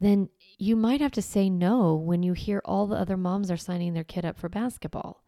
then 0.00 0.28
you 0.58 0.76
might 0.76 1.00
have 1.00 1.12
to 1.12 1.22
say 1.22 1.48
no 1.48 1.94
when 1.94 2.22
you 2.22 2.32
hear 2.32 2.60
all 2.64 2.86
the 2.86 2.96
other 2.96 3.16
moms 3.16 3.50
are 3.50 3.56
signing 3.56 3.94
their 3.94 4.04
kid 4.04 4.24
up 4.24 4.38
for 4.38 4.48
basketball. 4.48 5.22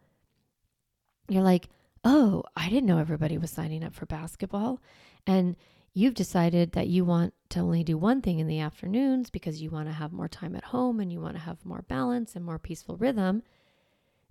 You're 1.29 1.43
like, 1.43 1.69
oh, 2.03 2.43
I 2.55 2.69
didn't 2.69 2.85
know 2.85 2.99
everybody 2.99 3.37
was 3.37 3.51
signing 3.51 3.83
up 3.83 3.93
for 3.93 4.05
basketball. 4.05 4.81
And 5.25 5.55
you've 5.93 6.13
decided 6.13 6.73
that 6.73 6.87
you 6.87 7.03
want 7.03 7.33
to 7.49 7.59
only 7.59 7.83
do 7.83 7.97
one 7.97 8.21
thing 8.21 8.39
in 8.39 8.47
the 8.47 8.59
afternoons 8.59 9.29
because 9.29 9.61
you 9.61 9.69
want 9.69 9.87
to 9.87 9.93
have 9.93 10.13
more 10.13 10.27
time 10.27 10.55
at 10.55 10.65
home 10.65 10.99
and 10.99 11.11
you 11.11 11.19
want 11.19 11.35
to 11.35 11.41
have 11.41 11.65
more 11.65 11.81
balance 11.81 12.35
and 12.35 12.45
more 12.45 12.59
peaceful 12.59 12.97
rhythm. 12.97 13.43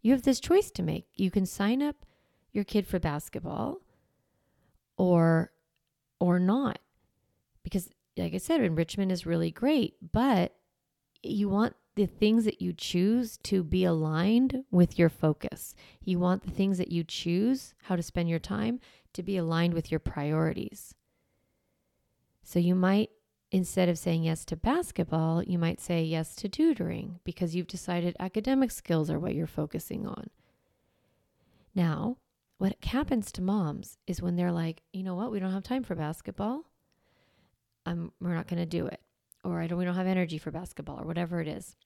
You 0.00 0.12
have 0.12 0.22
this 0.22 0.40
choice 0.40 0.70
to 0.72 0.82
make. 0.82 1.06
You 1.14 1.30
can 1.30 1.44
sign 1.44 1.82
up 1.82 2.06
your 2.52 2.64
kid 2.64 2.86
for 2.86 2.98
basketball 2.98 3.78
or 4.96 5.50
or 6.20 6.38
not. 6.38 6.78
Because 7.62 7.90
like 8.16 8.34
I 8.34 8.38
said, 8.38 8.60
enrichment 8.60 9.12
is 9.12 9.26
really 9.26 9.50
great, 9.50 9.94
but 10.12 10.54
you 11.22 11.48
want 11.48 11.74
the 11.96 12.06
things 12.06 12.44
that 12.44 12.60
you 12.60 12.72
choose 12.72 13.38
to 13.38 13.62
be 13.62 13.84
aligned 13.84 14.64
with 14.70 14.98
your 14.98 15.08
focus. 15.08 15.74
You 16.04 16.18
want 16.18 16.44
the 16.44 16.50
things 16.50 16.78
that 16.78 16.92
you 16.92 17.04
choose, 17.04 17.74
how 17.84 17.96
to 17.96 18.02
spend 18.02 18.28
your 18.28 18.38
time, 18.38 18.80
to 19.14 19.22
be 19.22 19.36
aligned 19.36 19.74
with 19.74 19.90
your 19.90 20.00
priorities. 20.00 20.94
So 22.42 22.58
you 22.58 22.74
might, 22.74 23.10
instead 23.50 23.88
of 23.88 23.98
saying 23.98 24.24
yes 24.24 24.44
to 24.46 24.56
basketball, 24.56 25.42
you 25.42 25.58
might 25.58 25.80
say 25.80 26.02
yes 26.02 26.36
to 26.36 26.48
tutoring 26.48 27.18
because 27.24 27.56
you've 27.56 27.66
decided 27.66 28.14
academic 28.20 28.70
skills 28.70 29.10
are 29.10 29.18
what 29.18 29.34
you're 29.34 29.46
focusing 29.46 30.06
on. 30.06 30.28
Now, 31.74 32.18
what 32.58 32.76
happens 32.84 33.32
to 33.32 33.42
moms 33.42 33.98
is 34.06 34.22
when 34.22 34.36
they're 34.36 34.52
like, 34.52 34.82
you 34.92 35.02
know 35.02 35.14
what, 35.14 35.30
we 35.30 35.40
don't 35.40 35.52
have 35.52 35.62
time 35.62 35.82
for 35.82 35.94
basketball. 35.94 36.64
We're 37.86 38.34
not 38.34 38.48
going 38.48 38.60
to 38.60 38.66
do 38.66 38.86
it. 38.86 39.00
Or 39.44 39.60
I 39.60 39.66
don't, 39.66 39.78
we 39.78 39.84
don't 39.84 39.94
have 39.94 40.06
energy 40.06 40.38
for 40.38 40.50
basketball 40.50 41.00
or 41.00 41.06
whatever 41.06 41.40
it 41.40 41.48
is. 41.48 41.76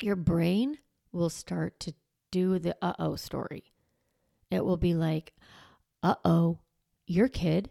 Your 0.00 0.16
brain 0.16 0.78
will 1.12 1.30
start 1.30 1.78
to 1.80 1.94
do 2.30 2.58
the 2.58 2.74
uh 2.80 2.94
oh 2.98 3.16
story. 3.16 3.72
It 4.50 4.64
will 4.64 4.78
be 4.78 4.94
like, 4.94 5.34
uh 6.02 6.14
oh, 6.24 6.58
your 7.06 7.28
kid 7.28 7.70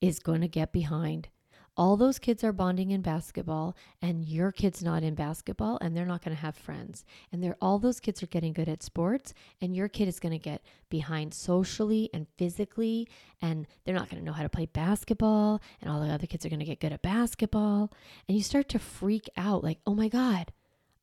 is 0.00 0.18
going 0.18 0.42
to 0.42 0.48
get 0.48 0.72
behind 0.72 1.28
all 1.76 1.96
those 1.96 2.18
kids 2.18 2.44
are 2.44 2.52
bonding 2.52 2.90
in 2.90 3.00
basketball 3.00 3.74
and 4.02 4.26
your 4.26 4.52
kid's 4.52 4.82
not 4.82 5.02
in 5.02 5.14
basketball 5.14 5.78
and 5.80 5.96
they're 5.96 6.04
not 6.04 6.22
going 6.22 6.36
to 6.36 6.42
have 6.42 6.56
friends. 6.56 7.04
And 7.32 7.42
they're 7.42 7.56
all 7.62 7.78
those 7.78 8.00
kids 8.00 8.22
are 8.22 8.26
getting 8.26 8.52
good 8.52 8.68
at 8.68 8.82
sports 8.82 9.32
and 9.60 9.74
your 9.74 9.88
kid 9.88 10.06
is 10.06 10.20
going 10.20 10.32
to 10.32 10.38
get 10.38 10.62
behind 10.90 11.32
socially 11.32 12.10
and 12.12 12.26
physically 12.36 13.08
and 13.40 13.66
they're 13.84 13.94
not 13.94 14.10
going 14.10 14.20
to 14.22 14.26
know 14.26 14.34
how 14.34 14.42
to 14.42 14.48
play 14.50 14.66
basketball 14.66 15.62
and 15.80 15.90
all 15.90 16.00
the 16.00 16.12
other 16.12 16.26
kids 16.26 16.44
are 16.44 16.50
going 16.50 16.58
to 16.58 16.66
get 16.66 16.80
good 16.80 16.92
at 16.92 17.02
basketball. 17.02 17.90
And 18.28 18.36
you 18.36 18.42
start 18.42 18.68
to 18.70 18.78
freak 18.78 19.30
out 19.36 19.64
like 19.64 19.78
oh 19.86 19.94
my 19.94 20.08
god 20.08 20.52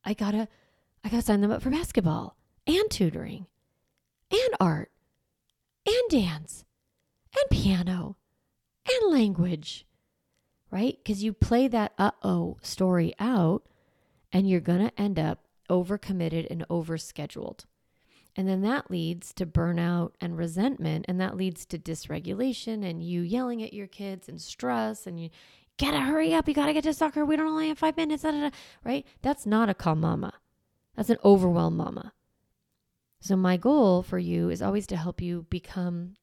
i 0.05 0.13
gotta 0.13 0.47
i 1.03 1.09
gotta 1.09 1.21
sign 1.21 1.41
them 1.41 1.51
up 1.51 1.61
for 1.61 1.69
basketball 1.69 2.35
and 2.67 2.89
tutoring 2.89 3.47
and 4.31 4.55
art 4.59 4.91
and 5.85 6.09
dance 6.09 6.65
and 7.35 7.49
piano 7.49 8.15
and 8.87 9.11
language 9.11 9.85
right? 10.71 10.97
Because 11.03 11.23
you 11.23 11.33
play 11.33 11.67
that 11.67 11.93
uh 11.97 12.11
oh 12.23 12.57
story 12.61 13.13
out 13.19 13.63
and 14.31 14.49
you're 14.49 14.59
going 14.59 14.79
to 14.79 15.01
end 15.01 15.17
up 15.17 15.39
overcommitted 15.69 16.47
and 16.49 16.67
overscheduled. 16.69 17.65
And 18.35 18.47
then 18.47 18.61
that 18.61 18.91
leads 18.91 19.33
to 19.33 19.45
burnout 19.45 20.11
and 20.21 20.37
resentment, 20.37 21.05
and 21.07 21.19
that 21.19 21.35
leads 21.35 21.65
to 21.65 21.79
dysregulation 21.79 22.87
and 22.87 23.03
you 23.03 23.21
yelling 23.21 23.61
at 23.63 23.73
your 23.73 23.87
kids 23.87 24.29
and 24.29 24.39
stress 24.39 25.05
and 25.07 25.21
you 25.21 25.29
gotta 25.77 25.99
hurry 25.99 26.33
up, 26.33 26.47
you 26.47 26.53
gotta 26.53 26.73
get 26.73 26.83
to 26.83 26.93
soccer, 26.93 27.25
we 27.25 27.35
don't 27.35 27.47
only 27.47 27.69
have 27.69 27.79
five 27.79 27.97
minutes, 27.97 28.23
da, 28.23 28.31
da, 28.31 28.49
da, 28.49 28.55
right? 28.83 29.05
That's 29.21 29.45
not 29.45 29.69
a 29.69 29.73
calm 29.73 30.01
mama. 30.01 30.33
That's 30.95 31.09
an 31.09 31.17
overwhelmed 31.23 31.77
mama. 31.77 32.13
So, 33.21 33.35
my 33.35 33.57
goal 33.57 34.03
for 34.03 34.19
you 34.19 34.49
is 34.49 34.61
always 34.61 34.87
to 34.87 34.97
help 34.97 35.21
you 35.21 35.45
become 35.49 36.15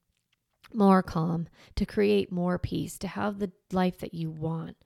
more 0.76 1.02
calm, 1.02 1.48
to 1.74 1.86
create 1.86 2.30
more 2.30 2.58
peace, 2.58 2.98
to 2.98 3.08
have 3.08 3.38
the 3.38 3.50
life 3.72 3.98
that 3.98 4.14
you 4.14 4.30
want. 4.30 4.76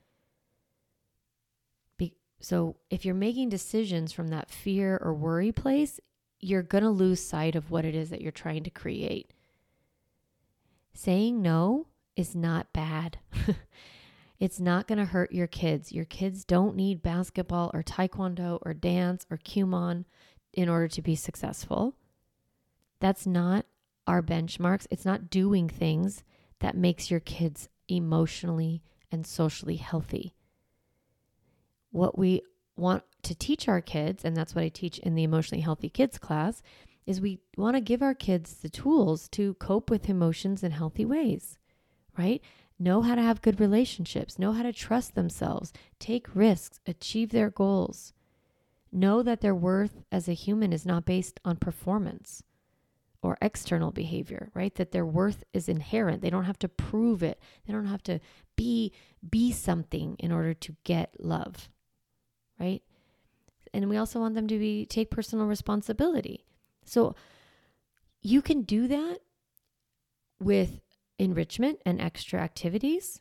Be- 1.98 2.16
so, 2.40 2.76
if 2.88 3.04
you're 3.04 3.14
making 3.14 3.48
decisions 3.48 4.12
from 4.12 4.28
that 4.28 4.50
fear 4.50 4.98
or 5.02 5.12
worry 5.12 5.52
place, 5.52 6.00
you're 6.40 6.62
going 6.62 6.84
to 6.84 6.90
lose 6.90 7.22
sight 7.22 7.54
of 7.54 7.70
what 7.70 7.84
it 7.84 7.94
is 7.94 8.10
that 8.10 8.20
you're 8.20 8.32
trying 8.32 8.64
to 8.64 8.70
create. 8.70 9.32
Saying 10.94 11.42
no 11.42 11.86
is 12.16 12.34
not 12.34 12.72
bad. 12.72 13.18
it's 14.40 14.58
not 14.58 14.86
going 14.86 14.98
to 14.98 15.04
hurt 15.04 15.32
your 15.32 15.46
kids. 15.46 15.92
Your 15.92 16.04
kids 16.04 16.44
don't 16.44 16.76
need 16.76 17.02
basketball 17.02 17.70
or 17.74 17.82
taekwondo 17.82 18.58
or 18.62 18.74
dance 18.74 19.26
or 19.30 19.36
Kumon 19.36 20.04
in 20.52 20.68
order 20.68 20.88
to 20.88 21.02
be 21.02 21.14
successful. 21.14 21.94
That's 23.00 23.26
not 23.26 23.66
our 24.06 24.22
benchmarks. 24.22 24.86
It's 24.90 25.04
not 25.04 25.30
doing 25.30 25.68
things 25.68 26.24
that 26.60 26.76
makes 26.76 27.10
your 27.10 27.20
kids 27.20 27.68
emotionally 27.88 28.82
and 29.10 29.26
socially 29.26 29.76
healthy. 29.76 30.34
What 31.90 32.18
we 32.18 32.42
want 32.76 33.02
to 33.22 33.34
teach 33.34 33.68
our 33.68 33.80
kids, 33.80 34.24
and 34.24 34.36
that's 34.36 34.54
what 34.54 34.64
I 34.64 34.68
teach 34.68 34.98
in 34.98 35.14
the 35.14 35.24
emotionally 35.24 35.62
healthy 35.62 35.88
kids 35.88 36.18
class, 36.18 36.62
is 37.06 37.20
we 37.20 37.40
want 37.56 37.76
to 37.76 37.80
give 37.80 38.02
our 38.02 38.14
kids 38.14 38.54
the 38.54 38.68
tools 38.68 39.28
to 39.30 39.54
cope 39.54 39.90
with 39.90 40.08
emotions 40.08 40.62
in 40.62 40.70
healthy 40.70 41.04
ways, 41.04 41.58
right? 42.16 42.40
Know 42.78 43.02
how 43.02 43.14
to 43.14 43.22
have 43.22 43.42
good 43.42 43.60
relationships, 43.60 44.38
know 44.38 44.52
how 44.52 44.62
to 44.62 44.72
trust 44.72 45.14
themselves, 45.14 45.72
take 45.98 46.34
risks, 46.34 46.80
achieve 46.86 47.30
their 47.30 47.50
goals. 47.50 48.12
Know 48.92 49.22
that 49.22 49.40
their 49.40 49.54
worth 49.54 50.02
as 50.10 50.28
a 50.28 50.32
human 50.32 50.72
is 50.72 50.86
not 50.86 51.04
based 51.04 51.40
on 51.44 51.56
performance 51.56 52.42
or 53.22 53.36
external 53.42 53.90
behavior, 53.90 54.50
right? 54.54 54.74
That 54.76 54.92
their 54.92 55.04
worth 55.04 55.44
is 55.52 55.68
inherent. 55.68 56.22
They 56.22 56.30
don't 56.30 56.44
have 56.44 56.58
to 56.60 56.68
prove 56.68 57.22
it. 57.22 57.38
They 57.66 57.72
don't 57.72 57.86
have 57.86 58.02
to 58.04 58.20
be 58.56 58.92
be 59.28 59.52
something 59.52 60.16
in 60.18 60.32
order 60.32 60.54
to 60.54 60.76
get 60.84 61.14
love. 61.18 61.68
Right? 62.58 62.82
And 63.72 63.88
we 63.88 63.96
also 63.96 64.20
want 64.20 64.34
them 64.34 64.48
to 64.48 64.58
be 64.58 64.86
take 64.86 65.10
personal 65.10 65.46
responsibility. 65.46 66.46
So 66.84 67.14
you 68.22 68.42
can 68.42 68.62
do 68.62 68.88
that 68.88 69.18
with 70.40 70.80
enrichment 71.18 71.80
and 71.84 72.00
extra 72.00 72.40
activities, 72.40 73.20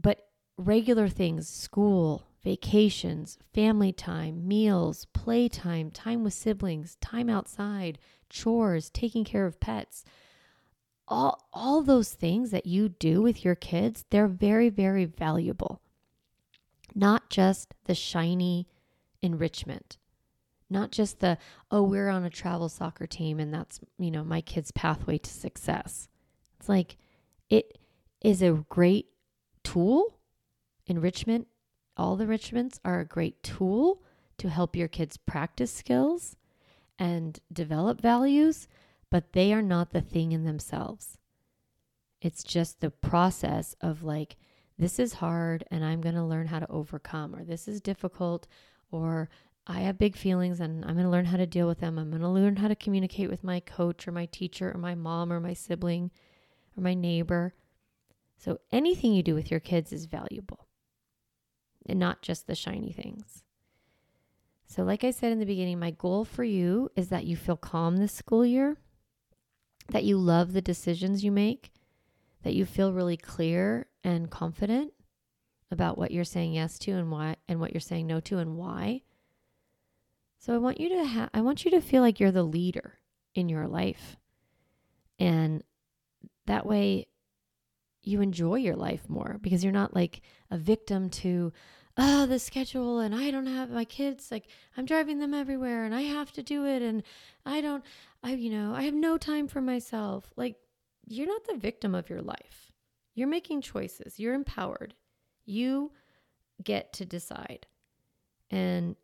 but 0.00 0.28
regular 0.56 1.08
things, 1.08 1.48
school, 1.48 2.28
vacations, 2.44 3.38
family 3.52 3.92
time, 3.92 4.46
meals, 4.46 5.06
playtime, 5.12 5.90
time 5.90 6.24
with 6.24 6.34
siblings, 6.34 6.96
time 7.00 7.28
outside, 7.28 7.98
chores, 8.28 8.90
taking 8.90 9.24
care 9.24 9.46
of 9.46 9.60
pets, 9.60 10.04
all, 11.06 11.48
all 11.52 11.82
those 11.82 12.12
things 12.12 12.50
that 12.50 12.66
you 12.66 12.88
do 12.88 13.22
with 13.22 13.44
your 13.44 13.54
kids, 13.54 14.04
they're 14.10 14.28
very, 14.28 14.68
very 14.68 15.04
valuable. 15.04 15.80
Not 16.94 17.30
just 17.30 17.74
the 17.84 17.94
shiny 17.94 18.68
enrichment, 19.22 19.98
not 20.70 20.90
just 20.90 21.20
the, 21.20 21.38
oh, 21.70 21.82
we're 21.82 22.08
on 22.08 22.24
a 22.24 22.30
travel 22.30 22.68
soccer 22.68 23.06
team 23.06 23.40
and 23.40 23.52
that's, 23.52 23.80
you 23.98 24.10
know, 24.10 24.24
my 24.24 24.40
kid's 24.40 24.70
pathway 24.70 25.18
to 25.18 25.30
success. 25.30 26.08
It's 26.58 26.68
like 26.68 26.96
it 27.48 27.78
is 28.20 28.42
a 28.42 28.64
great 28.68 29.06
tool. 29.64 30.18
Enrichment, 30.86 31.46
all 31.96 32.16
the 32.16 32.24
enrichments 32.24 32.80
are 32.84 33.00
a 33.00 33.04
great 33.06 33.42
tool 33.42 34.02
to 34.38 34.48
help 34.48 34.76
your 34.76 34.88
kids 34.88 35.16
practice 35.16 35.72
skills 35.72 36.36
and 36.98 37.38
develop 37.52 38.00
values, 38.00 38.68
but 39.10 39.32
they 39.32 39.52
are 39.52 39.62
not 39.62 39.90
the 39.90 40.00
thing 40.00 40.32
in 40.32 40.44
themselves. 40.44 41.18
It's 42.20 42.42
just 42.42 42.80
the 42.80 42.90
process 42.90 43.76
of 43.80 44.02
like, 44.02 44.36
this 44.78 44.98
is 44.98 45.14
hard 45.14 45.64
and 45.70 45.84
I'm 45.84 46.00
going 46.00 46.14
to 46.14 46.24
learn 46.24 46.46
how 46.46 46.58
to 46.58 46.70
overcome, 46.70 47.34
or 47.34 47.44
this 47.44 47.68
is 47.68 47.80
difficult, 47.80 48.46
or 48.90 49.28
I 49.66 49.80
have 49.80 49.98
big 49.98 50.16
feelings 50.16 50.60
and 50.60 50.84
I'm 50.84 50.94
going 50.94 51.04
to 51.04 51.10
learn 51.10 51.26
how 51.26 51.36
to 51.36 51.46
deal 51.46 51.66
with 51.66 51.80
them. 51.80 51.98
I'm 51.98 52.10
going 52.10 52.22
to 52.22 52.28
learn 52.28 52.56
how 52.56 52.68
to 52.68 52.76
communicate 52.76 53.28
with 53.28 53.44
my 53.44 53.60
coach 53.60 54.08
or 54.08 54.12
my 54.12 54.26
teacher 54.26 54.72
or 54.74 54.78
my 54.78 54.94
mom 54.94 55.32
or 55.32 55.40
my 55.40 55.52
sibling 55.52 56.10
or 56.76 56.82
my 56.82 56.94
neighbor. 56.94 57.54
So 58.36 58.58
anything 58.72 59.12
you 59.12 59.22
do 59.22 59.34
with 59.34 59.50
your 59.50 59.60
kids 59.60 59.92
is 59.92 60.06
valuable 60.06 60.68
and 61.86 61.98
not 61.98 62.22
just 62.22 62.46
the 62.46 62.54
shiny 62.54 62.92
things. 62.92 63.42
So, 64.68 64.84
like 64.84 65.02
I 65.02 65.12
said 65.12 65.32
in 65.32 65.38
the 65.38 65.46
beginning, 65.46 65.78
my 65.78 65.92
goal 65.92 66.26
for 66.26 66.44
you 66.44 66.90
is 66.94 67.08
that 67.08 67.24
you 67.24 67.36
feel 67.36 67.56
calm 67.56 67.96
this 67.96 68.12
school 68.12 68.44
year, 68.44 68.76
that 69.88 70.04
you 70.04 70.18
love 70.18 70.52
the 70.52 70.60
decisions 70.60 71.24
you 71.24 71.32
make, 71.32 71.72
that 72.42 72.52
you 72.52 72.66
feel 72.66 72.92
really 72.92 73.16
clear 73.16 73.86
and 74.04 74.30
confident 74.30 74.92
about 75.70 75.96
what 75.96 76.10
you're 76.10 76.22
saying 76.22 76.52
yes 76.52 76.78
to 76.80 76.92
and 76.92 77.10
why 77.10 77.36
and 77.48 77.60
what 77.60 77.72
you're 77.72 77.80
saying 77.80 78.06
no 78.06 78.20
to 78.20 78.38
and 78.38 78.56
why. 78.58 79.00
So 80.38 80.54
I 80.54 80.58
want 80.58 80.78
you 80.78 80.90
to 80.90 81.04
have 81.04 81.30
I 81.32 81.40
want 81.40 81.64
you 81.64 81.70
to 81.70 81.80
feel 81.80 82.02
like 82.02 82.20
you're 82.20 82.30
the 82.30 82.42
leader 82.42 82.98
in 83.34 83.48
your 83.48 83.66
life. 83.66 84.18
And 85.18 85.64
that 86.46 86.66
way 86.66 87.06
you 88.02 88.20
enjoy 88.20 88.56
your 88.56 88.76
life 88.76 89.08
more 89.08 89.38
because 89.40 89.64
you're 89.64 89.72
not 89.72 89.94
like 89.94 90.20
a 90.50 90.58
victim 90.58 91.08
to 91.10 91.54
oh 91.98 92.26
the 92.26 92.38
schedule 92.38 93.00
and 93.00 93.14
I 93.14 93.30
don't 93.32 93.46
have 93.46 93.70
my 93.70 93.84
kids 93.84 94.30
like 94.30 94.46
I'm 94.76 94.86
driving 94.86 95.18
them 95.18 95.34
everywhere 95.34 95.84
and 95.84 95.94
I 95.94 96.02
have 96.02 96.32
to 96.32 96.42
do 96.42 96.64
it 96.64 96.80
and 96.80 97.02
I 97.44 97.60
don't 97.60 97.84
I 98.22 98.32
you 98.34 98.50
know 98.50 98.72
I 98.74 98.82
have 98.82 98.94
no 98.94 99.18
time 99.18 99.48
for 99.48 99.60
myself. 99.60 100.30
Like 100.36 100.56
you're 101.06 101.26
not 101.26 101.46
the 101.46 101.56
victim 101.56 101.94
of 101.94 102.08
your 102.08 102.22
life. 102.22 102.72
You're 103.14 103.28
making 103.28 103.62
choices. 103.62 104.20
You're 104.20 104.34
empowered. 104.34 104.94
You 105.44 105.90
get 106.62 106.92
to 106.94 107.04
decide. 107.04 107.66
And 108.50 108.94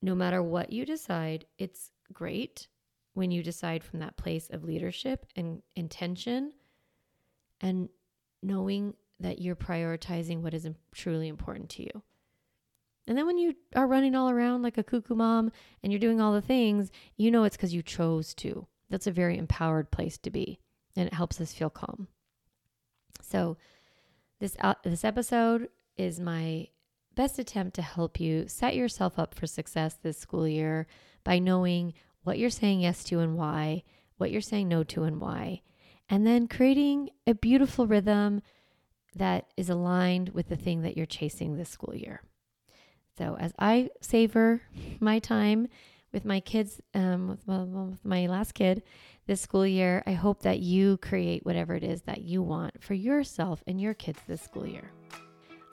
no 0.00 0.14
matter 0.14 0.42
what 0.42 0.72
you 0.72 0.86
decide 0.86 1.44
it's 1.58 1.90
great 2.12 2.68
when 3.12 3.30
you 3.30 3.42
decide 3.42 3.84
from 3.84 4.00
that 4.00 4.16
place 4.16 4.48
of 4.50 4.64
leadership 4.64 5.26
and 5.36 5.62
intention 5.76 6.52
and 7.60 7.90
knowing 8.42 8.94
that 9.18 9.40
you're 9.40 9.56
prioritizing 9.56 10.40
what 10.40 10.54
is 10.54 10.66
truly 10.94 11.28
important 11.28 11.68
to 11.68 11.82
you. 11.82 12.02
And 13.10 13.18
then 13.18 13.26
when 13.26 13.38
you 13.38 13.56
are 13.74 13.88
running 13.88 14.14
all 14.14 14.30
around 14.30 14.62
like 14.62 14.78
a 14.78 14.84
cuckoo 14.84 15.16
mom 15.16 15.50
and 15.82 15.92
you're 15.92 15.98
doing 15.98 16.20
all 16.20 16.32
the 16.32 16.40
things, 16.40 16.92
you 17.16 17.32
know 17.32 17.42
it's 17.42 17.56
because 17.56 17.74
you 17.74 17.82
chose 17.82 18.34
to. 18.34 18.68
That's 18.88 19.08
a 19.08 19.10
very 19.10 19.36
empowered 19.36 19.90
place 19.90 20.16
to 20.18 20.30
be, 20.30 20.60
and 20.94 21.08
it 21.08 21.14
helps 21.14 21.40
us 21.40 21.52
feel 21.52 21.70
calm. 21.70 22.06
So, 23.20 23.56
this 24.38 24.56
uh, 24.60 24.74
this 24.84 25.04
episode 25.04 25.70
is 25.96 26.20
my 26.20 26.68
best 27.16 27.40
attempt 27.40 27.74
to 27.74 27.82
help 27.82 28.20
you 28.20 28.46
set 28.46 28.76
yourself 28.76 29.18
up 29.18 29.34
for 29.34 29.48
success 29.48 29.98
this 30.00 30.16
school 30.16 30.46
year 30.46 30.86
by 31.24 31.40
knowing 31.40 31.94
what 32.22 32.38
you're 32.38 32.48
saying 32.48 32.82
yes 32.82 33.02
to 33.02 33.18
and 33.18 33.36
why, 33.36 33.82
what 34.18 34.30
you're 34.30 34.40
saying 34.40 34.68
no 34.68 34.84
to 34.84 35.02
and 35.02 35.20
why, 35.20 35.62
and 36.08 36.24
then 36.24 36.46
creating 36.46 37.10
a 37.26 37.34
beautiful 37.34 37.88
rhythm 37.88 38.40
that 39.16 39.52
is 39.56 39.68
aligned 39.68 40.28
with 40.28 40.48
the 40.48 40.54
thing 40.54 40.82
that 40.82 40.96
you're 40.96 41.06
chasing 41.06 41.56
this 41.56 41.70
school 41.70 41.96
year. 41.96 42.22
So, 43.20 43.36
as 43.38 43.52
I 43.58 43.90
savor 44.00 44.62
my 44.98 45.18
time 45.18 45.68
with 46.10 46.24
my 46.24 46.40
kids, 46.40 46.80
um, 46.94 47.28
with, 47.28 47.46
my, 47.46 47.64
with 47.64 48.02
my 48.02 48.26
last 48.28 48.54
kid 48.54 48.82
this 49.26 49.42
school 49.42 49.66
year, 49.66 50.02
I 50.06 50.12
hope 50.12 50.40
that 50.40 50.60
you 50.60 50.96
create 50.96 51.44
whatever 51.44 51.74
it 51.74 51.84
is 51.84 52.00
that 52.02 52.22
you 52.22 52.42
want 52.42 52.82
for 52.82 52.94
yourself 52.94 53.62
and 53.66 53.78
your 53.78 53.92
kids 53.92 54.20
this 54.26 54.40
school 54.40 54.66
year. 54.66 54.90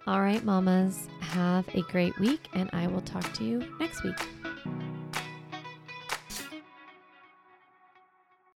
All 0.07 0.19
right, 0.19 0.43
mamas, 0.43 1.07
have 1.21 1.65
a 1.73 1.83
great 1.83 2.19
week, 2.19 2.49
and 2.53 2.69
I 2.73 2.87
will 2.87 3.01
talk 3.01 3.31
to 3.35 3.45
you 3.45 3.65
next 3.79 4.03
week. 4.03 4.19